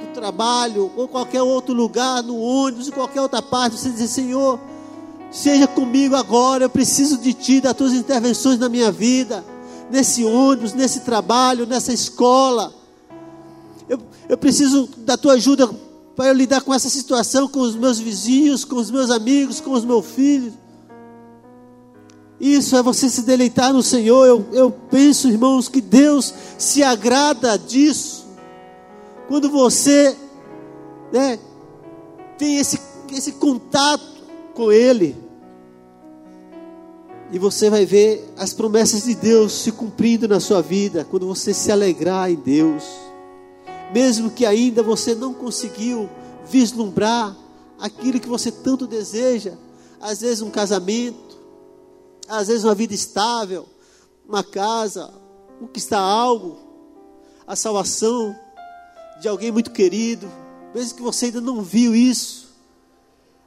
[0.00, 3.78] no trabalho, ou qualquer outro lugar, no ônibus, em qualquer outra parte.
[3.78, 4.58] Você dizer: Senhor,
[5.34, 6.64] seja comigo agora.
[6.64, 9.44] Eu preciso de Ti, das Tuas intervenções na minha vida,
[9.90, 12.72] nesse ônibus, nesse trabalho, nessa escola.
[13.88, 15.68] Eu, eu preciso da Tua ajuda
[16.14, 19.72] para eu lidar com essa situação com os meus vizinhos, com os meus amigos, com
[19.72, 20.54] os meus filhos.
[22.40, 24.26] Isso é você se deleitar no Senhor.
[24.26, 28.26] Eu, eu penso, irmãos, que Deus se agrada disso.
[29.26, 30.16] Quando você
[31.12, 31.38] né,
[32.38, 32.78] tem esse,
[33.12, 34.04] esse contato
[34.54, 35.23] com Ele.
[37.34, 41.04] E você vai ver as promessas de Deus se cumprindo na sua vida.
[41.04, 42.84] Quando você se alegrar em Deus
[43.94, 46.10] mesmo que ainda você não conseguiu
[46.50, 47.36] vislumbrar
[47.78, 49.54] aquilo que você tanto deseja,
[50.00, 51.38] às vezes um casamento,
[52.26, 53.66] às vezes uma vida estável,
[54.28, 55.14] uma casa,
[55.60, 56.58] conquistar algo,
[57.46, 58.34] a salvação
[59.20, 60.28] de alguém muito querido,
[60.74, 62.48] mesmo que você ainda não viu isso,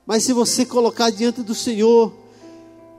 [0.06, 2.14] mas se você colocar diante do Senhor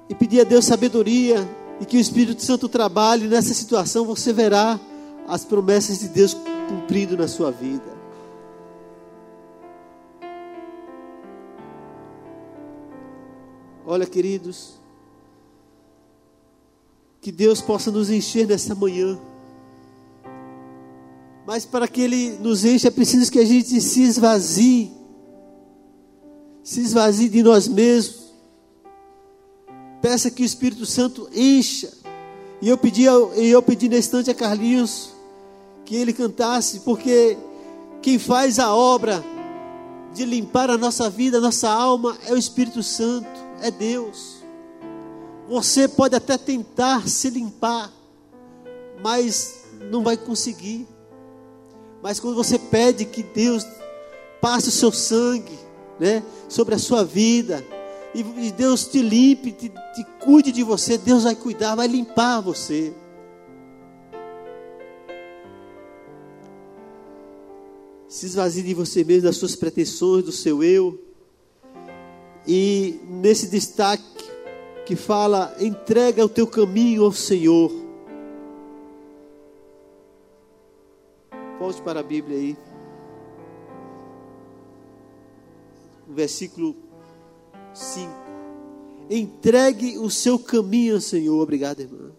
[0.09, 1.49] e pedir a Deus sabedoria
[1.81, 4.81] e que o Espírito Santo trabalhe nessa situação, você verá
[5.27, 6.35] as promessas de Deus
[6.69, 7.99] cumprido na sua vida.
[13.87, 14.75] Olha, queridos,
[17.21, 19.19] que Deus possa nos encher nessa manhã.
[21.47, 24.93] Mas para que Ele nos enche, é preciso que a gente se esvazie,
[26.63, 28.28] se esvazie de nós mesmos.
[30.01, 31.93] Peça que o Espírito Santo encha.
[32.61, 35.11] E eu pedi, eu pedi nesse instante a Carlinhos
[35.85, 37.37] que ele cantasse, porque
[38.03, 39.25] quem faz a obra
[40.13, 43.29] de limpar a nossa vida, a nossa alma, é o Espírito Santo,
[43.63, 44.39] é Deus.
[45.49, 47.93] Você pode até tentar se limpar,
[49.03, 50.87] mas não vai conseguir.
[52.03, 53.67] Mas quando você pede que Deus
[54.41, 55.59] passe o seu sangue,
[55.99, 57.65] né, sobre a sua vida,
[58.15, 62.93] e, Deus te limpe, te, te cuide de você, Deus vai cuidar, vai limpar você.
[68.09, 70.99] Se esvazie de você mesmo, das suas pretensões, do seu eu.
[72.47, 74.03] E nesse destaque
[74.87, 77.71] que fala: entrega o teu caminho ao Senhor.
[81.59, 82.57] Volte para a Bíblia aí.
[86.09, 86.75] versículo
[87.79, 88.13] 5.
[89.11, 91.41] Entregue o seu caminho ao Senhor.
[91.41, 92.11] Obrigado, irmã.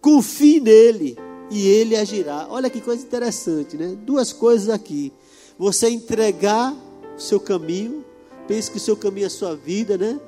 [0.00, 1.16] Confie nele
[1.50, 2.46] e ele agirá.
[2.50, 3.96] Olha que coisa interessante, né?
[4.04, 5.12] Duas coisas aqui.
[5.58, 6.74] Você entregar
[7.16, 8.04] o seu caminho,
[8.48, 10.20] pense que o seu caminho é a sua vida, né?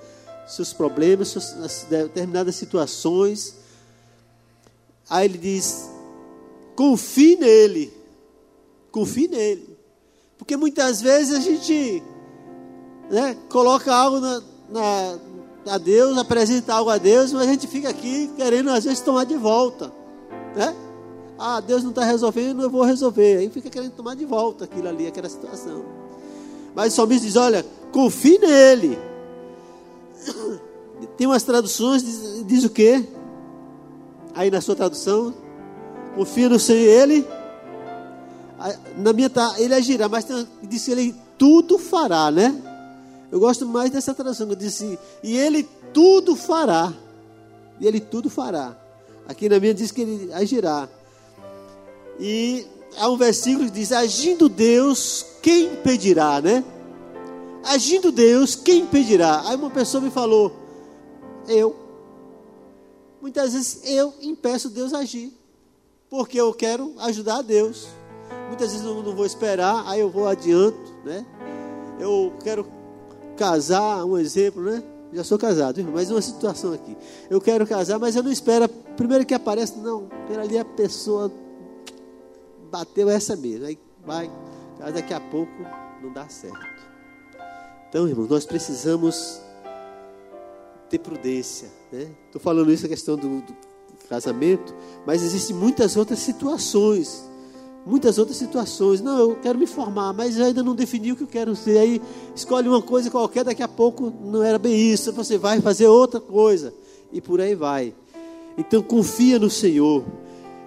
[0.46, 3.57] Seus problemas, suas determinadas situações.
[5.11, 5.90] Aí ele diz:
[6.77, 7.92] confie nele.
[8.92, 9.77] Confie nele.
[10.38, 12.03] Porque muitas vezes a gente
[13.11, 15.19] né, coloca algo na, na,
[15.69, 19.25] a Deus, apresenta algo a Deus, mas a gente fica aqui querendo às vezes tomar
[19.25, 19.92] de volta.
[20.55, 20.75] Né?
[21.38, 23.38] Ah, Deus não está resolvendo, eu vou resolver.
[23.38, 25.85] Aí fica querendo tomar de volta aquilo ali, aquela situação.
[26.75, 28.99] Mas o salmista diz: olha, confie nele.
[31.16, 33.07] Tem umas traduções, diz, diz o quê?
[34.35, 35.35] Aí na sua tradução,
[36.14, 37.27] confia no Senhor, ele.
[38.97, 42.55] Na minha tá, ele agirá, mas tem, diz que ele tudo fará, né?
[43.31, 46.93] Eu gosto mais dessa tradução, diz assim, e ele tudo fará.
[47.81, 48.77] E ele tudo fará.
[49.29, 50.89] Aqui na minha diz que ele agirá.
[52.19, 56.65] E há um versículo que diz: Agindo Deus, quem impedirá, né?
[57.65, 59.43] Agindo Deus, quem impedirá?
[59.47, 60.55] Aí uma pessoa me falou:
[61.49, 61.75] Eu.
[63.21, 65.33] Muitas vezes eu impeço Deus agir,
[66.09, 67.89] porque eu quero ajudar a Deus.
[68.47, 71.27] Muitas vezes eu não vou esperar, aí eu vou adianto, né?
[71.99, 72.67] Eu quero
[73.37, 74.83] casar, um exemplo, né?
[75.12, 76.96] Já sou casado, mas uma situação aqui.
[77.31, 78.68] Eu quero casar, mas eu não espero.
[78.96, 81.33] Primeiro que aparece, não, pela ali a pessoa
[82.70, 83.66] bateu essa mesmo.
[83.66, 84.31] Aí vai,
[84.92, 85.53] daqui a pouco
[86.03, 86.59] não dá certo.
[87.88, 89.40] Então, irmãos, nós precisamos
[90.90, 91.68] ter prudência.
[91.92, 92.40] Estou né?
[92.40, 93.57] falando isso a questão do, do
[94.09, 94.75] casamento,
[95.07, 97.25] mas existem muitas outras situações
[97.87, 99.01] muitas outras situações.
[99.01, 101.79] Não, eu quero me formar, mas ainda não defini o que eu quero ser.
[101.79, 102.03] Aí
[102.35, 105.12] escolhe uma coisa qualquer, daqui a pouco não era bem isso.
[105.12, 106.75] Você vai fazer outra coisa.
[107.12, 107.94] E por aí vai.
[108.59, 110.05] Então confia no Senhor.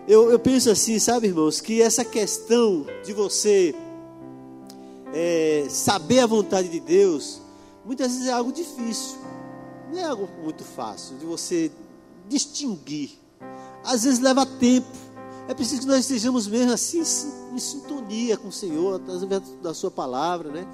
[0.07, 3.75] Eu, eu penso assim, sabe, irmãos, que essa questão de você
[5.13, 7.41] é, saber a vontade de Deus,
[7.85, 9.17] muitas vezes é algo difícil.
[9.91, 11.71] Não é algo muito fácil de você
[12.27, 13.11] distinguir.
[13.83, 14.87] Às vezes leva tempo
[15.49, 17.01] é preciso que nós estejamos mesmo assim
[17.51, 20.67] em sintonia com o Senhor, através da Sua palavra, né?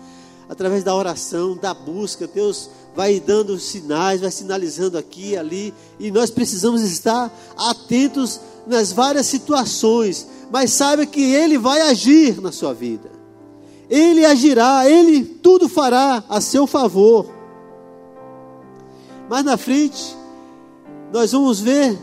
[0.49, 2.27] através da oração, da busca.
[2.27, 9.27] Deus vai dando sinais, vai sinalizando aqui ali, e nós precisamos estar atentos nas várias
[9.27, 13.09] situações, mas saiba que Ele vai agir na sua vida.
[13.89, 17.27] Ele agirá, Ele tudo fará a seu favor.
[19.29, 20.13] Mais na frente,
[21.13, 21.97] nós vamos ver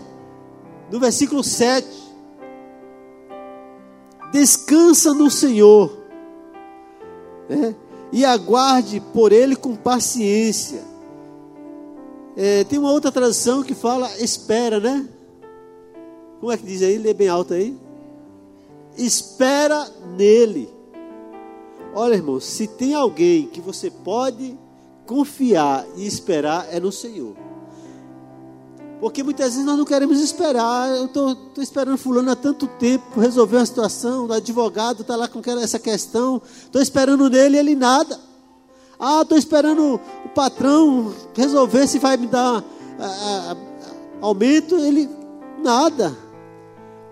[0.90, 2.01] no versículo 7
[4.33, 5.92] descansa no Senhor,
[7.49, 7.75] né?
[8.11, 10.83] e aguarde por Ele com paciência.
[12.37, 15.07] É, tem uma outra tradução que fala espera, né?
[16.40, 16.99] Como é que diz aí?
[16.99, 17.77] Lê bem alto aí.
[18.97, 20.68] Espera nele.
[21.95, 24.59] Olha, irmão, se tem alguém que você pode
[25.07, 27.35] confiar e esperar, é no Senhor.
[29.02, 30.88] Porque muitas vezes nós não queremos esperar.
[30.90, 35.40] Eu estou esperando fulano há tanto tempo resolver uma situação, o advogado está lá com
[35.61, 36.40] essa questão.
[36.62, 38.16] Estou esperando nele ele nada.
[39.00, 42.62] Ah, estou esperando o patrão resolver se vai me dar
[42.96, 43.57] a, a, a,
[44.20, 45.11] aumento, ele
[45.61, 46.16] nada.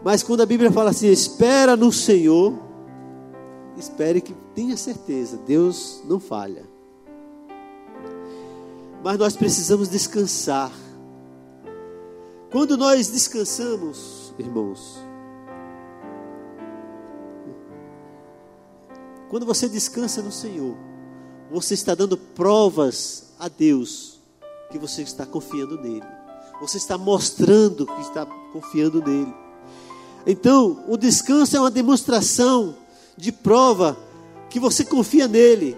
[0.05, 2.55] Mas quando a Bíblia fala assim, espera no Senhor,
[3.77, 6.63] espere que tenha certeza, Deus não falha.
[9.03, 10.71] Mas nós precisamos descansar
[12.51, 14.99] quando nós descansamos, irmãos,
[19.29, 20.77] quando você descansa no Senhor,
[21.51, 24.19] você está dando provas a Deus
[24.71, 26.07] que você está confiando nele.
[26.61, 29.33] Você está mostrando que está confiando nele.
[30.27, 32.77] Então, o descanso é uma demonstração
[33.17, 33.97] de prova
[34.49, 35.77] que você confia nele.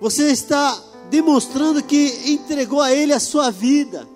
[0.00, 4.06] Você está demonstrando que entregou a ele a sua vida.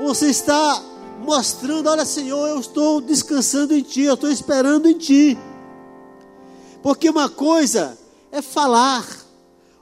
[0.00, 0.82] Você está
[1.20, 5.38] mostrando: olha, Senhor, eu estou descansando em Ti, eu estou esperando em Ti.
[6.82, 7.96] Porque uma coisa
[8.30, 9.06] é falar,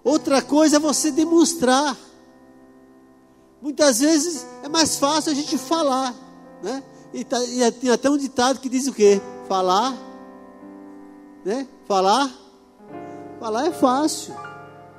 [0.05, 1.97] outra coisa é você demonstrar.
[3.63, 6.15] Muitas vezes é mais fácil a gente falar,
[6.63, 6.83] né?
[7.13, 9.21] E, tá, e tem até um ditado que diz o quê?
[9.49, 9.95] Falar,
[11.45, 11.67] né?
[11.87, 12.31] Falar,
[13.39, 14.35] falar é fácil,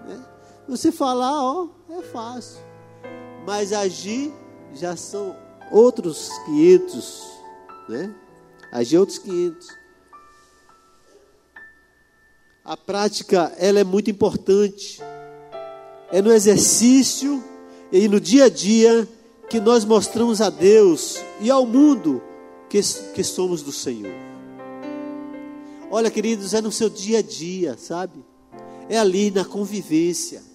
[0.06, 0.24] né?
[0.68, 2.60] Você falar, ó, é fácil.
[3.46, 4.34] Mas agir
[4.74, 5.36] já são
[5.72, 7.32] outros 500,
[7.90, 8.14] né?
[8.72, 9.68] Agir outros 500.
[12.64, 15.02] A prática, ela é muito importante.
[16.12, 17.44] É no exercício
[17.92, 19.08] e no dia a dia
[19.50, 22.22] que nós mostramos a Deus e ao mundo
[22.70, 22.80] que,
[23.14, 24.14] que somos do Senhor.
[25.90, 28.24] Olha, queridos, é no seu dia a dia, sabe?
[28.88, 30.51] É ali na convivência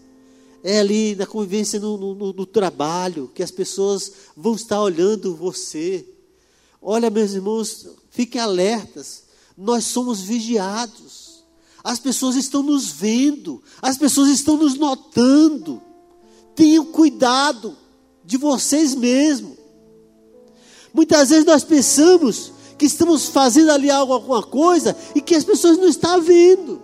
[0.63, 6.07] é ali na convivência no, no, no, trabalho, que as pessoas vão estar olhando você.
[6.81, 9.25] Olha, meus irmãos, fiquem alertas,
[9.57, 11.45] nós somos vigiados,
[11.83, 15.81] as pessoas estão nos vendo, as pessoas estão nos notando.
[16.55, 17.77] Tenham cuidado
[18.25, 19.57] de vocês mesmos.
[20.93, 25.79] Muitas vezes nós pensamos que estamos fazendo ali algo, alguma coisa, e que as pessoas
[25.79, 26.83] não estão vendo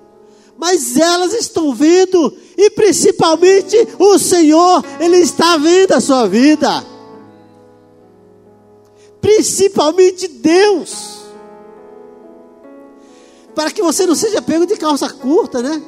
[0.62, 6.84] mas elas estão vendo, e principalmente o Senhor, Ele está vendo a sua vida.
[9.20, 11.22] Principalmente Deus.
[13.54, 15.82] Para que você não seja pego de calça curta, né?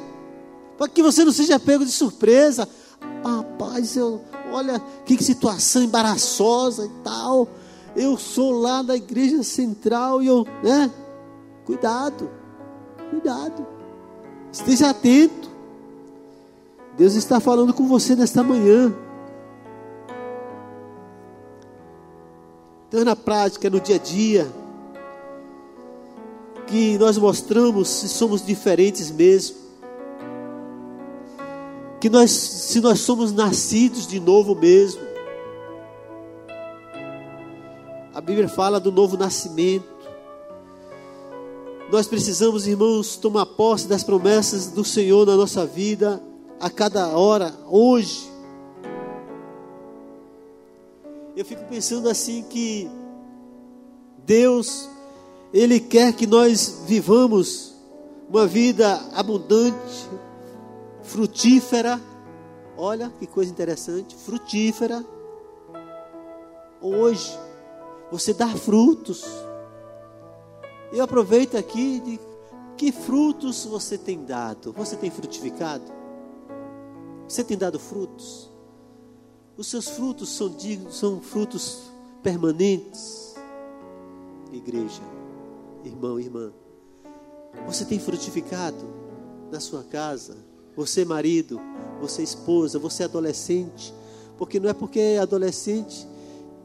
[0.77, 2.67] Para que você não seja pego de surpresa.
[3.23, 7.47] Rapaz, eu, olha que situação embaraçosa e tal.
[7.95, 10.91] Eu sou lá da igreja central e eu, né?
[11.65, 12.29] Cuidado,
[13.09, 13.65] cuidado.
[14.51, 15.54] Esteja atento.
[16.97, 18.93] Deus está falando com você nesta manhã.
[22.87, 24.47] Então, na prática, no dia a dia,
[26.67, 29.57] que nós mostramos se somos diferentes mesmo.
[31.99, 35.01] Que nós, se nós somos nascidos de novo mesmo.
[38.13, 39.93] A Bíblia fala do novo nascimento.
[41.91, 46.21] Nós precisamos, irmãos, tomar posse das promessas do Senhor na nossa vida
[46.65, 48.27] a cada hora, hoje.
[51.37, 52.89] Eu fico pensando assim que
[54.25, 54.89] Deus,
[55.53, 57.75] Ele quer que nós vivamos
[58.27, 60.09] uma vida abundante,
[61.03, 62.01] frutífera.
[62.75, 65.05] Olha que coisa interessante, frutífera.
[66.81, 67.37] Hoje,
[68.11, 69.23] você dá frutos.
[70.91, 72.19] Eu aproveito aqui de
[72.75, 74.73] que frutos você tem dado?
[74.73, 76.04] Você tem frutificado?
[77.27, 78.51] Você tem dado frutos?
[79.57, 83.35] Os seus frutos são dignos, são frutos permanentes?
[84.51, 85.01] Igreja,
[85.83, 86.53] irmão, irmã,
[87.65, 88.85] você tem frutificado
[89.51, 90.35] na sua casa?
[90.75, 91.59] Você marido,
[92.01, 93.93] você esposa, você adolescente?
[94.37, 96.07] Porque não é porque é adolescente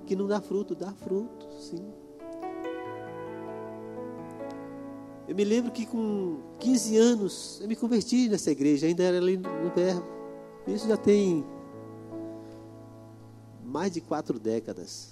[0.06, 1.84] que não dá fruto, dá fruto, sim.
[5.28, 9.36] Eu me lembro que com 15 anos eu me converti nessa igreja, ainda era ali
[9.36, 10.19] no Verbo.
[10.74, 11.44] Isso já tem
[13.64, 15.10] mais de quatro décadas.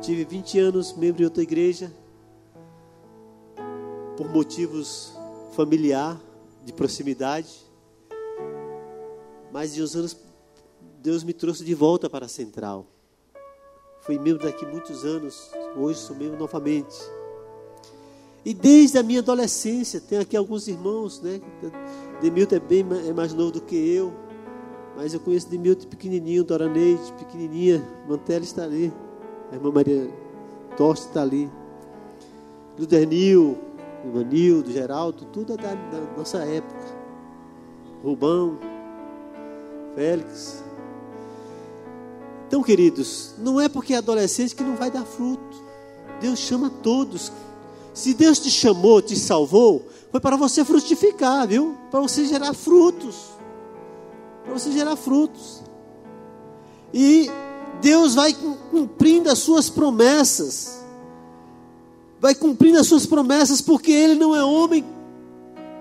[0.00, 1.92] Tive 20 anos membro de outra igreja,
[4.16, 5.12] por motivos
[5.52, 6.18] familiar,
[6.64, 7.66] de proximidade.
[9.52, 10.16] Mas de uns anos,
[11.02, 12.86] Deus me trouxe de volta para a central.
[14.00, 16.96] Fui membro daqui muitos anos, hoje sou membro novamente.
[18.44, 21.40] E desde a minha adolescência, tem aqui alguns irmãos, né?
[22.20, 24.12] Demilton é bem é mais novo do que eu,
[24.96, 28.92] mas eu conheço Demilton pequenininho, Dora Neide, pequenininha, Mantela está ali,
[29.50, 30.10] a irmã Maria
[30.76, 31.48] Tosta está ali,
[32.78, 33.58] Ludernil,
[34.04, 36.84] Ivanildo, Geraldo, tudo é da, da nossa época,
[38.02, 38.58] Rubão,
[39.94, 40.64] Félix.
[42.48, 45.62] Então, queridos, não é porque é adolescente que não vai dar fruto.
[46.20, 47.32] Deus chama todos
[47.94, 51.76] se Deus te chamou, te salvou, foi para você frutificar, viu?
[51.90, 53.16] Para você gerar frutos.
[54.44, 55.62] Para você gerar frutos.
[56.92, 57.30] E
[57.80, 58.34] Deus vai
[58.70, 60.80] cumprindo as suas promessas.
[62.20, 64.84] Vai cumprindo as suas promessas, porque Ele não é homem,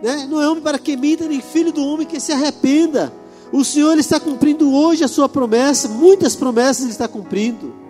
[0.01, 0.26] né?
[0.30, 3.14] não é homem para que minta, nem filho do homem que se arrependa.
[3.51, 7.80] O Senhor está cumprindo hoje a sua promessa, muitas promessas Ele está cumprindo.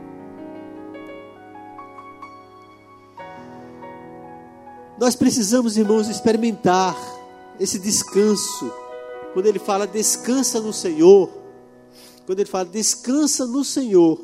[5.02, 6.96] Nós precisamos, irmãos, experimentar
[7.60, 8.72] esse descanso.
[9.34, 11.28] Quando ele fala descansa no Senhor,
[12.28, 14.24] quando ele fala descansa no Senhor,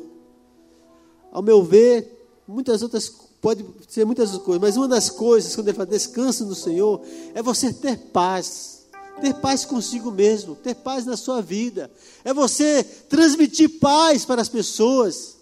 [1.32, 5.76] ao meu ver, muitas outras pode ser muitas coisas, mas uma das coisas quando ele
[5.76, 7.02] fala descansa no Senhor
[7.34, 8.86] é você ter paz.
[9.20, 11.90] Ter paz consigo mesmo, ter paz na sua vida.
[12.24, 15.38] É você transmitir paz para as pessoas.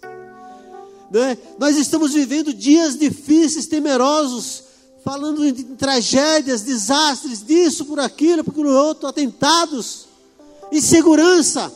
[1.11, 1.37] Né?
[1.59, 4.65] Nós estamos vivendo dias difíceis, temerosos,
[5.03, 10.05] falando de tragédias, desastres, disso, por aquilo, por outro, atentados,
[10.71, 11.71] insegurança,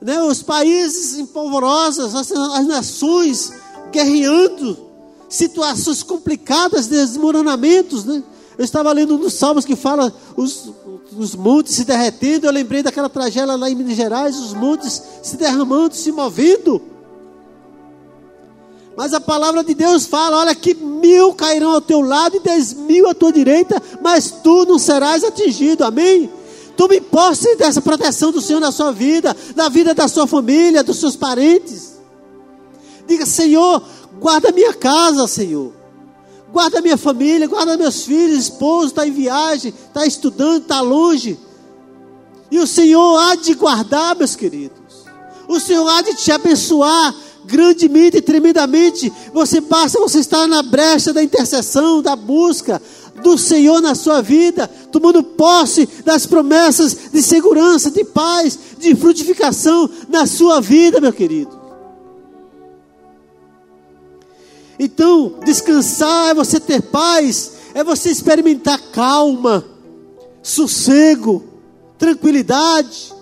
[0.00, 0.22] né?
[0.22, 3.52] os países empolvorosas, as, as nações
[3.92, 4.78] guerreando,
[5.28, 8.22] situações complicadas, desmoronamentos, né?
[8.56, 10.70] Eu estava lendo um dos salmos que fala os,
[11.16, 15.36] os montes se derretendo, eu lembrei daquela tragédia lá em Minas Gerais, os montes se
[15.36, 16.80] derramando, se movendo.
[18.96, 22.72] Mas a palavra de Deus fala: olha, que mil cairão ao teu lado e dez
[22.72, 25.84] mil à tua direita, mas tu não serás atingido.
[25.84, 26.30] Amém?
[26.76, 30.98] Tome posse dessa proteção do Senhor na sua vida, na vida da sua família, dos
[30.98, 31.94] seus parentes.
[33.06, 33.82] Diga, Senhor,
[34.20, 35.72] guarda minha casa, Senhor.
[36.52, 41.38] Guarda minha família, guarda meus filhos, esposo, está em viagem, está estudando, está longe.
[42.50, 45.04] E o Senhor há de guardar, meus queridos.
[45.48, 47.14] O Senhor há de te abençoar
[47.46, 49.12] grandemente e tremendamente.
[49.32, 52.80] Você basta você estar na brecha da intercessão, da busca
[53.22, 59.88] do Senhor na sua vida, tomando posse das promessas de segurança, de paz, de frutificação
[60.08, 61.62] na sua vida, meu querido.
[64.78, 69.64] Então, descansar é você ter paz, é você experimentar calma,
[70.42, 71.44] sossego,
[71.96, 73.13] tranquilidade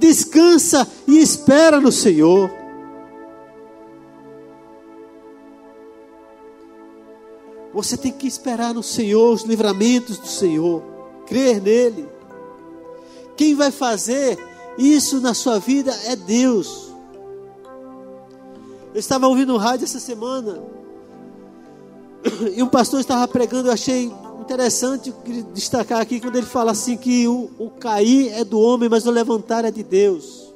[0.00, 2.50] descansa e espera no Senhor.
[7.72, 10.82] Você tem que esperar no Senhor, os livramentos do Senhor,
[11.26, 12.08] crer nele.
[13.36, 14.38] Quem vai fazer
[14.76, 16.90] isso na sua vida é Deus.
[18.92, 20.60] Eu estava ouvindo um rádio essa semana,
[22.56, 24.12] e um pastor estava pregando, eu achei
[24.50, 25.14] interessante
[25.54, 29.10] destacar aqui quando ele fala assim que o, o cair é do homem, mas o
[29.10, 30.52] levantar é de Deus.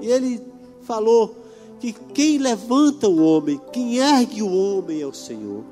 [0.00, 0.40] E ele
[0.84, 1.36] falou
[1.78, 5.62] que quem levanta o homem, quem ergue o homem é o Senhor.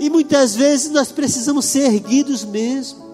[0.00, 3.04] E muitas vezes nós precisamos ser erguidos mesmo.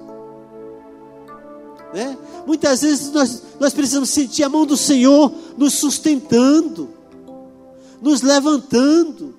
[1.92, 2.16] Né?
[2.46, 6.88] Muitas vezes nós, nós precisamos sentir a mão do Senhor nos sustentando,
[8.00, 9.33] nos levantando.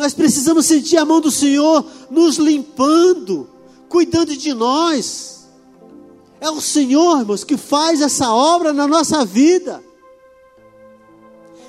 [0.00, 3.46] Nós precisamos sentir a mão do Senhor nos limpando,
[3.86, 5.46] cuidando de nós.
[6.40, 9.84] É o Senhor, irmãos, que faz essa obra na nossa vida.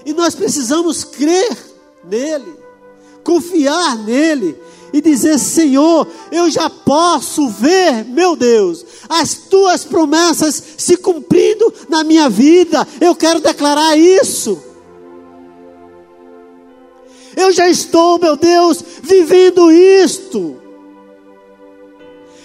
[0.06, 1.58] E nós precisamos crer
[2.06, 2.56] nele,
[3.22, 4.58] confiar nele
[4.94, 12.02] e dizer: Senhor, eu já posso ver, meu Deus, as tuas promessas se cumprindo na
[12.02, 12.88] minha vida.
[13.02, 14.71] Eu quero declarar isso.
[17.36, 20.62] Eu já estou, meu Deus, vivendo isto.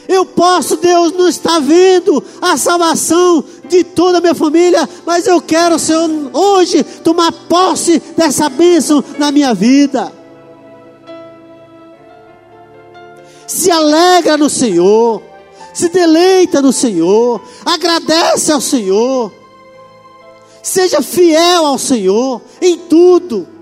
[0.08, 5.40] Eu posso, Deus, não estar vendo a salvação de toda a minha família, mas eu
[5.40, 10.12] quero, Senhor, hoje tomar posse dessa bênção na minha vida.
[13.46, 15.22] Se alegra no Senhor,
[15.74, 19.32] se deleita no Senhor, agradece ao Senhor,
[20.62, 23.55] seja fiel ao Senhor em tudo.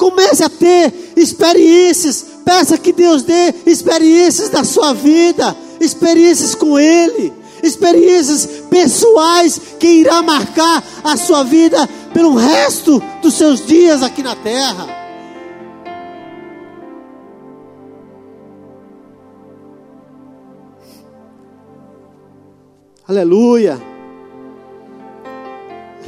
[0.00, 2.24] Comece a ter experiências.
[2.42, 7.30] Peça que Deus dê experiências da sua vida, experiências com Ele,
[7.62, 14.34] experiências pessoais que irá marcar a sua vida pelo resto dos seus dias aqui na
[14.34, 14.88] terra.
[23.06, 23.78] Aleluia.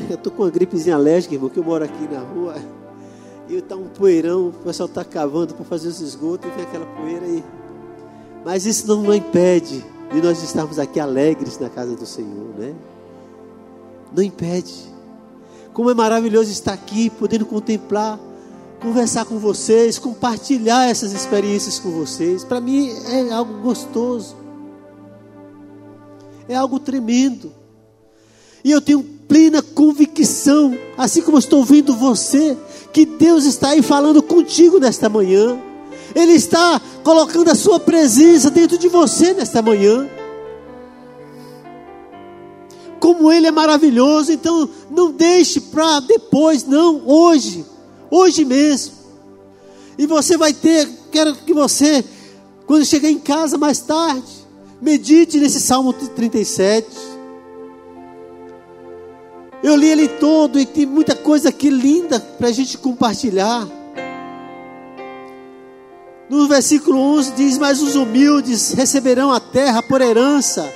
[0.09, 2.82] Eu tô com uma gripezinha alérgica, irmão, que eu moro aqui na rua
[3.49, 6.87] e está um poeirão, o pessoal está cavando para fazer os esgotos e vem aquela
[6.87, 7.45] poeira aí.
[8.45, 12.75] Mas isso não nos impede de nós estarmos aqui alegres na casa do Senhor, né?
[14.15, 14.75] Não impede.
[15.73, 18.19] Como é maravilhoso estar aqui, podendo contemplar,
[18.81, 22.45] conversar com vocês, compartilhar essas experiências com vocês.
[22.45, 24.37] Para mim é algo gostoso.
[26.49, 27.53] É algo tremendo.
[28.65, 32.57] E eu tenho plena convicção, assim como estou ouvindo você,
[32.93, 35.59] que Deus está aí falando contigo nesta manhã.
[36.15, 40.09] Ele está colocando a sua presença dentro de você nesta manhã.
[43.01, 47.65] Como Ele é maravilhoso, então não deixe para depois, não, hoje.
[48.11, 48.93] hoje mesmo.
[49.99, 52.05] E você vai ter, quero que você,
[52.67, 54.31] quando chegar em casa mais tarde,
[54.81, 57.12] medite nesse Salmo 37.
[59.63, 63.67] Eu li ele todo e tem muita coisa aqui linda para a gente compartilhar.
[66.29, 70.69] No versículo 11 diz: Mas os humildes receberão a terra por herança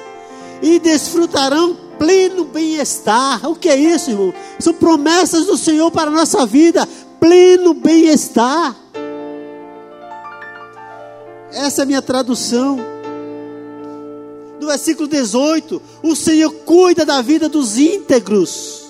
[0.62, 3.48] e desfrutarão pleno bem-estar.
[3.48, 4.32] O que é isso, irmão?
[4.60, 6.86] São promessas do Senhor para a nossa vida,
[7.18, 8.76] pleno bem-estar.
[11.52, 12.95] Essa é a minha tradução.
[14.66, 18.84] No versículo 18: O Senhor cuida da vida dos íntegros.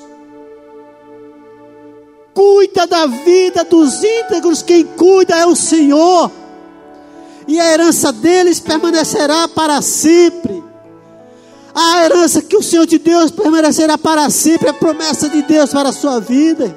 [2.33, 6.31] Cuida da vida dos íntegros, quem cuida é o Senhor
[7.49, 10.63] e a herança deles permanecerá para sempre.
[11.75, 15.91] A herança que o Senhor de Deus permanecerá para sempre, a promessa de Deus para
[15.91, 16.75] a sua vida,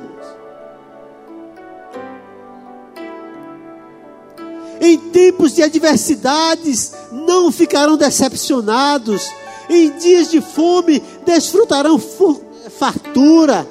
[4.82, 9.30] Em tempos de adversidades, não ficarão decepcionados.
[9.70, 12.00] Em dias de fome, desfrutarão
[12.78, 13.68] fartura.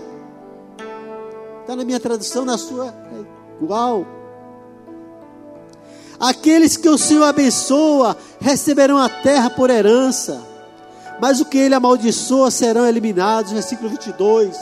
[1.61, 4.07] Está na minha tradução, na sua é igual.
[6.19, 10.43] Aqueles que o Senhor abençoa receberão a terra por herança,
[11.21, 13.53] mas o que ele amaldiçoa serão eliminados.
[13.53, 14.57] Versículo 22.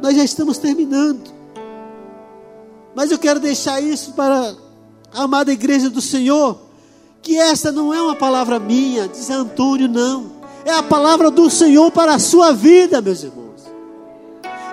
[0.00, 1.30] Nós já estamos terminando,
[2.94, 4.54] mas eu quero deixar isso para
[5.12, 6.58] a amada igreja do Senhor,
[7.22, 10.32] que esta não é uma palavra minha, diz Antônio, não,
[10.64, 13.44] é a palavra do Senhor para a sua vida, meus irmãos.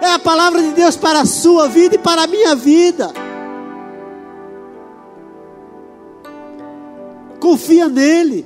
[0.01, 3.13] É a palavra de Deus para a sua vida e para a minha vida.
[7.41, 8.45] confia nele.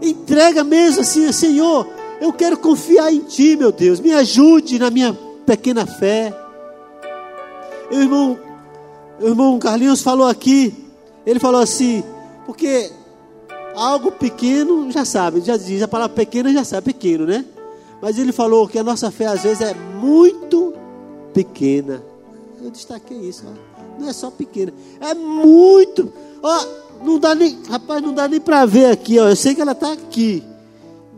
[0.00, 1.86] Entrega mesmo assim, Senhor,
[2.20, 5.12] eu quero confiar em Ti, meu Deus, me ajude na minha
[5.44, 6.32] pequena fé.
[7.94, 8.38] O irmão,
[9.20, 10.74] o irmão Carlinhos falou aqui,
[11.24, 12.02] ele falou assim,
[12.44, 12.90] porque
[13.72, 17.44] algo pequeno já sabe, já diz, a palavra pequena já sabe, pequeno, né?
[18.02, 20.74] Mas ele falou que a nossa fé às vezes é muito
[21.32, 22.02] pequena.
[22.60, 24.00] Eu destaquei isso, ó.
[24.00, 26.12] não é só pequena, é muito.
[26.42, 26.66] Ó,
[27.00, 29.28] não dá nem, rapaz, não dá nem para ver aqui, ó.
[29.28, 30.42] Eu sei que ela está aqui.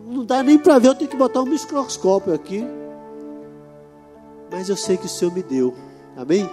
[0.07, 2.67] Não dá nem para ver, eu tenho que botar um microscópio aqui.
[4.51, 5.75] Mas eu sei que o Senhor me deu.
[6.15, 6.47] Amém?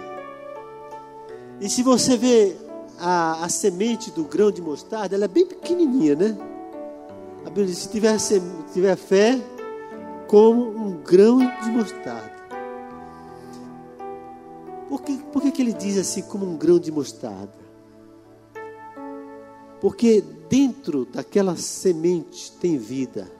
[1.63, 2.57] E se você vê
[2.99, 6.37] a, a semente do grão de mostarda, ela é bem pequenininha, né?
[7.45, 8.41] A Bíblia diz: se tiver, se
[8.73, 9.39] tiver fé,
[10.27, 12.33] como um grão de mostarda.
[14.89, 17.53] Por que, por que, que ele diz assim, como um grão de mostarda?
[19.79, 23.31] Porque dentro daquela semente tem vida.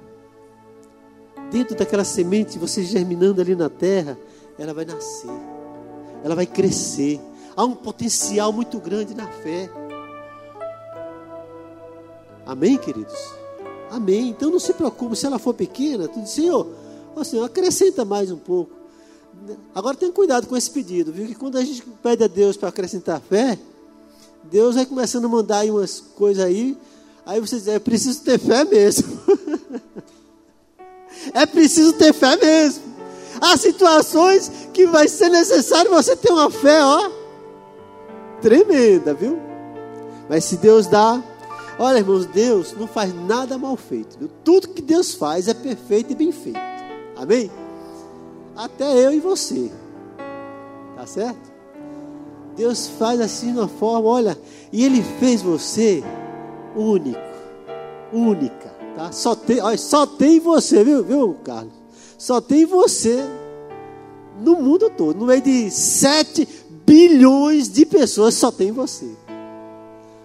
[1.51, 4.17] Dentro daquela semente, você germinando ali na terra,
[4.57, 5.29] ela vai nascer.
[6.23, 7.19] Ela vai crescer.
[7.55, 9.69] Há um potencial muito grande na fé.
[12.45, 13.17] Amém, queridos?
[13.91, 14.29] Amém.
[14.29, 16.67] Então não se preocupe, se ela for pequena, tu diz, Senhor,
[17.15, 18.71] ó Senhor, acrescenta mais um pouco.
[19.73, 21.27] Agora tenha cuidado com esse pedido, viu?
[21.27, 23.57] Que quando a gente pede a Deus para acrescentar fé,
[24.43, 26.77] Deus vai começando a mandar aí umas coisas aí.
[27.25, 29.19] Aí você diz, é preciso ter fé mesmo.
[31.33, 32.83] é preciso ter fé mesmo.
[33.41, 37.09] Há situações que vai ser necessário você ter uma fé, ó,
[38.43, 39.39] tremenda, viu?
[40.29, 41.23] Mas se Deus dá,
[41.79, 44.19] olha, irmãos, Deus não faz nada mal feito.
[44.19, 44.29] Viu?
[44.43, 46.59] Tudo que Deus faz é perfeito e bem feito.
[47.15, 47.49] Amém?
[48.55, 49.71] Até eu e você.
[50.95, 51.51] Tá certo?
[52.55, 54.37] Deus faz assim de uma forma, olha,
[54.71, 56.03] e Ele fez você
[56.75, 57.19] único,
[58.11, 59.11] única, tá?
[59.11, 61.73] Só tem, olha, só tem você, viu, viu, Carlos?
[62.17, 63.23] Só tem você
[64.39, 66.47] no mundo todo, no meio de 7
[66.85, 69.09] bilhões de pessoas, só tem você.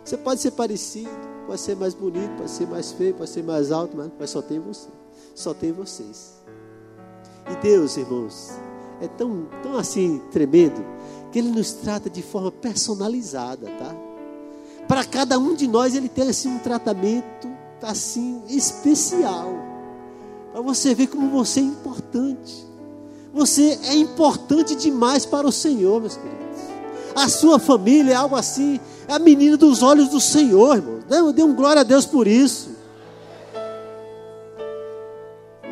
[0.05, 1.11] Você pode ser parecido,
[1.47, 4.41] pode ser mais bonito, pode ser mais feio, pode ser mais alto, mas, mas só
[4.41, 4.89] tem você.
[5.35, 6.35] Só tem vocês.
[7.51, 8.53] E Deus, irmãos,
[9.01, 10.85] é tão, tão assim tremendo
[11.31, 13.95] que Ele nos trata de forma personalizada, tá?
[14.87, 17.49] Para cada um de nós Ele tem assim um tratamento
[17.83, 19.53] assim especial.
[20.53, 22.67] Para você ver como você é importante.
[23.33, 26.48] Você é importante demais para o Senhor, meus queridos.
[27.15, 31.33] A sua família é algo assim, é a menina dos olhos do Senhor, irmão.
[31.33, 32.77] Dê um glória a Deus por isso.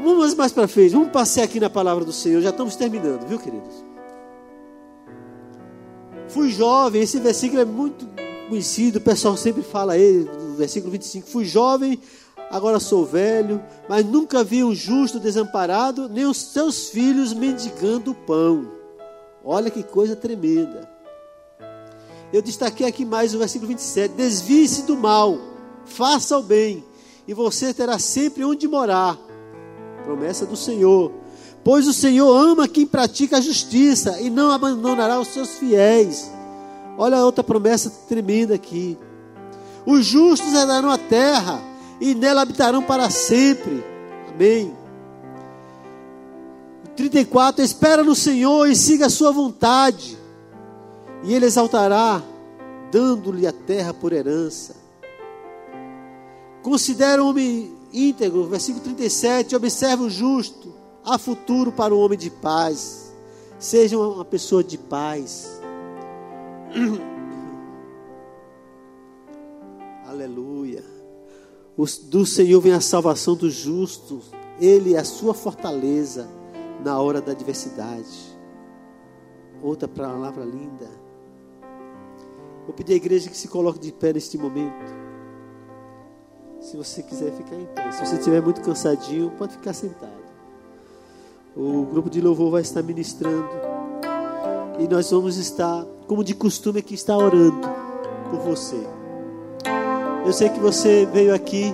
[0.03, 2.41] Vamos mais para frente, vamos passear aqui na palavra do Senhor.
[2.41, 3.85] Já estamos terminando, viu, queridos?
[6.29, 8.07] Fui jovem, esse versículo é muito
[8.49, 11.29] conhecido, o pessoal sempre fala aí, no versículo 25.
[11.29, 12.01] Fui jovem
[12.51, 18.71] agora sou velho, mas nunca vi um justo desamparado, nem os seus filhos mendigando pão.
[19.45, 20.96] Olha que coisa tremenda.
[22.33, 24.15] Eu destaquei aqui mais o versículo 27.
[24.15, 25.39] Desvie-se do mal,
[25.85, 26.85] faça o bem,
[27.27, 29.19] e você terá sempre onde morar.
[30.05, 31.13] Promessa do Senhor.
[31.65, 36.31] Pois o Senhor ama quem pratica a justiça e não abandonará os seus fiéis.
[36.97, 38.97] Olha outra promessa tremenda aqui.
[39.85, 41.61] Os justos herdarão a terra
[42.01, 43.85] e nela habitarão para sempre.
[44.33, 44.73] Amém.
[46.97, 47.65] 34.
[47.65, 50.16] Espera no Senhor e siga a sua vontade,
[51.27, 52.23] e Ele exaltará,
[52.93, 54.77] dando-lhe a terra por herança.
[56.63, 59.57] Considera o homem íntegro, versículo 37.
[59.57, 60.73] Observa o justo,
[61.05, 63.13] há futuro para o homem de paz.
[63.59, 65.61] Seja uma pessoa de paz.
[70.07, 70.85] Aleluia.
[72.05, 74.31] Do Senhor vem a salvação dos justos.
[74.61, 76.29] Ele é a sua fortaleza
[76.85, 78.39] na hora da adversidade.
[79.61, 81.06] Outra palavra linda.
[82.67, 84.75] Vou pedir à igreja que se coloque de pé neste momento.
[86.61, 87.93] Se você quiser ficar em pé.
[87.93, 90.27] Se você estiver muito cansadinho, pode ficar sentado.
[91.57, 93.49] O grupo de louvor vai estar ministrando.
[94.81, 97.69] E nós vamos estar, como de costume, aqui está orando
[98.31, 98.77] por você.
[100.27, 101.73] Eu sei que você veio aqui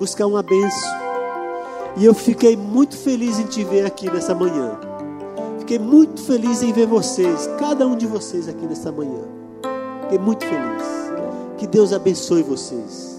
[0.00, 0.98] buscar uma benção.
[1.96, 4.78] E eu fiquei muito feliz em te ver aqui nessa manhã.
[5.60, 9.37] Fiquei muito feliz em ver vocês, cada um de vocês aqui nessa manhã.
[10.08, 10.82] Fiquei muito feliz.
[11.58, 13.17] Que Deus abençoe vocês.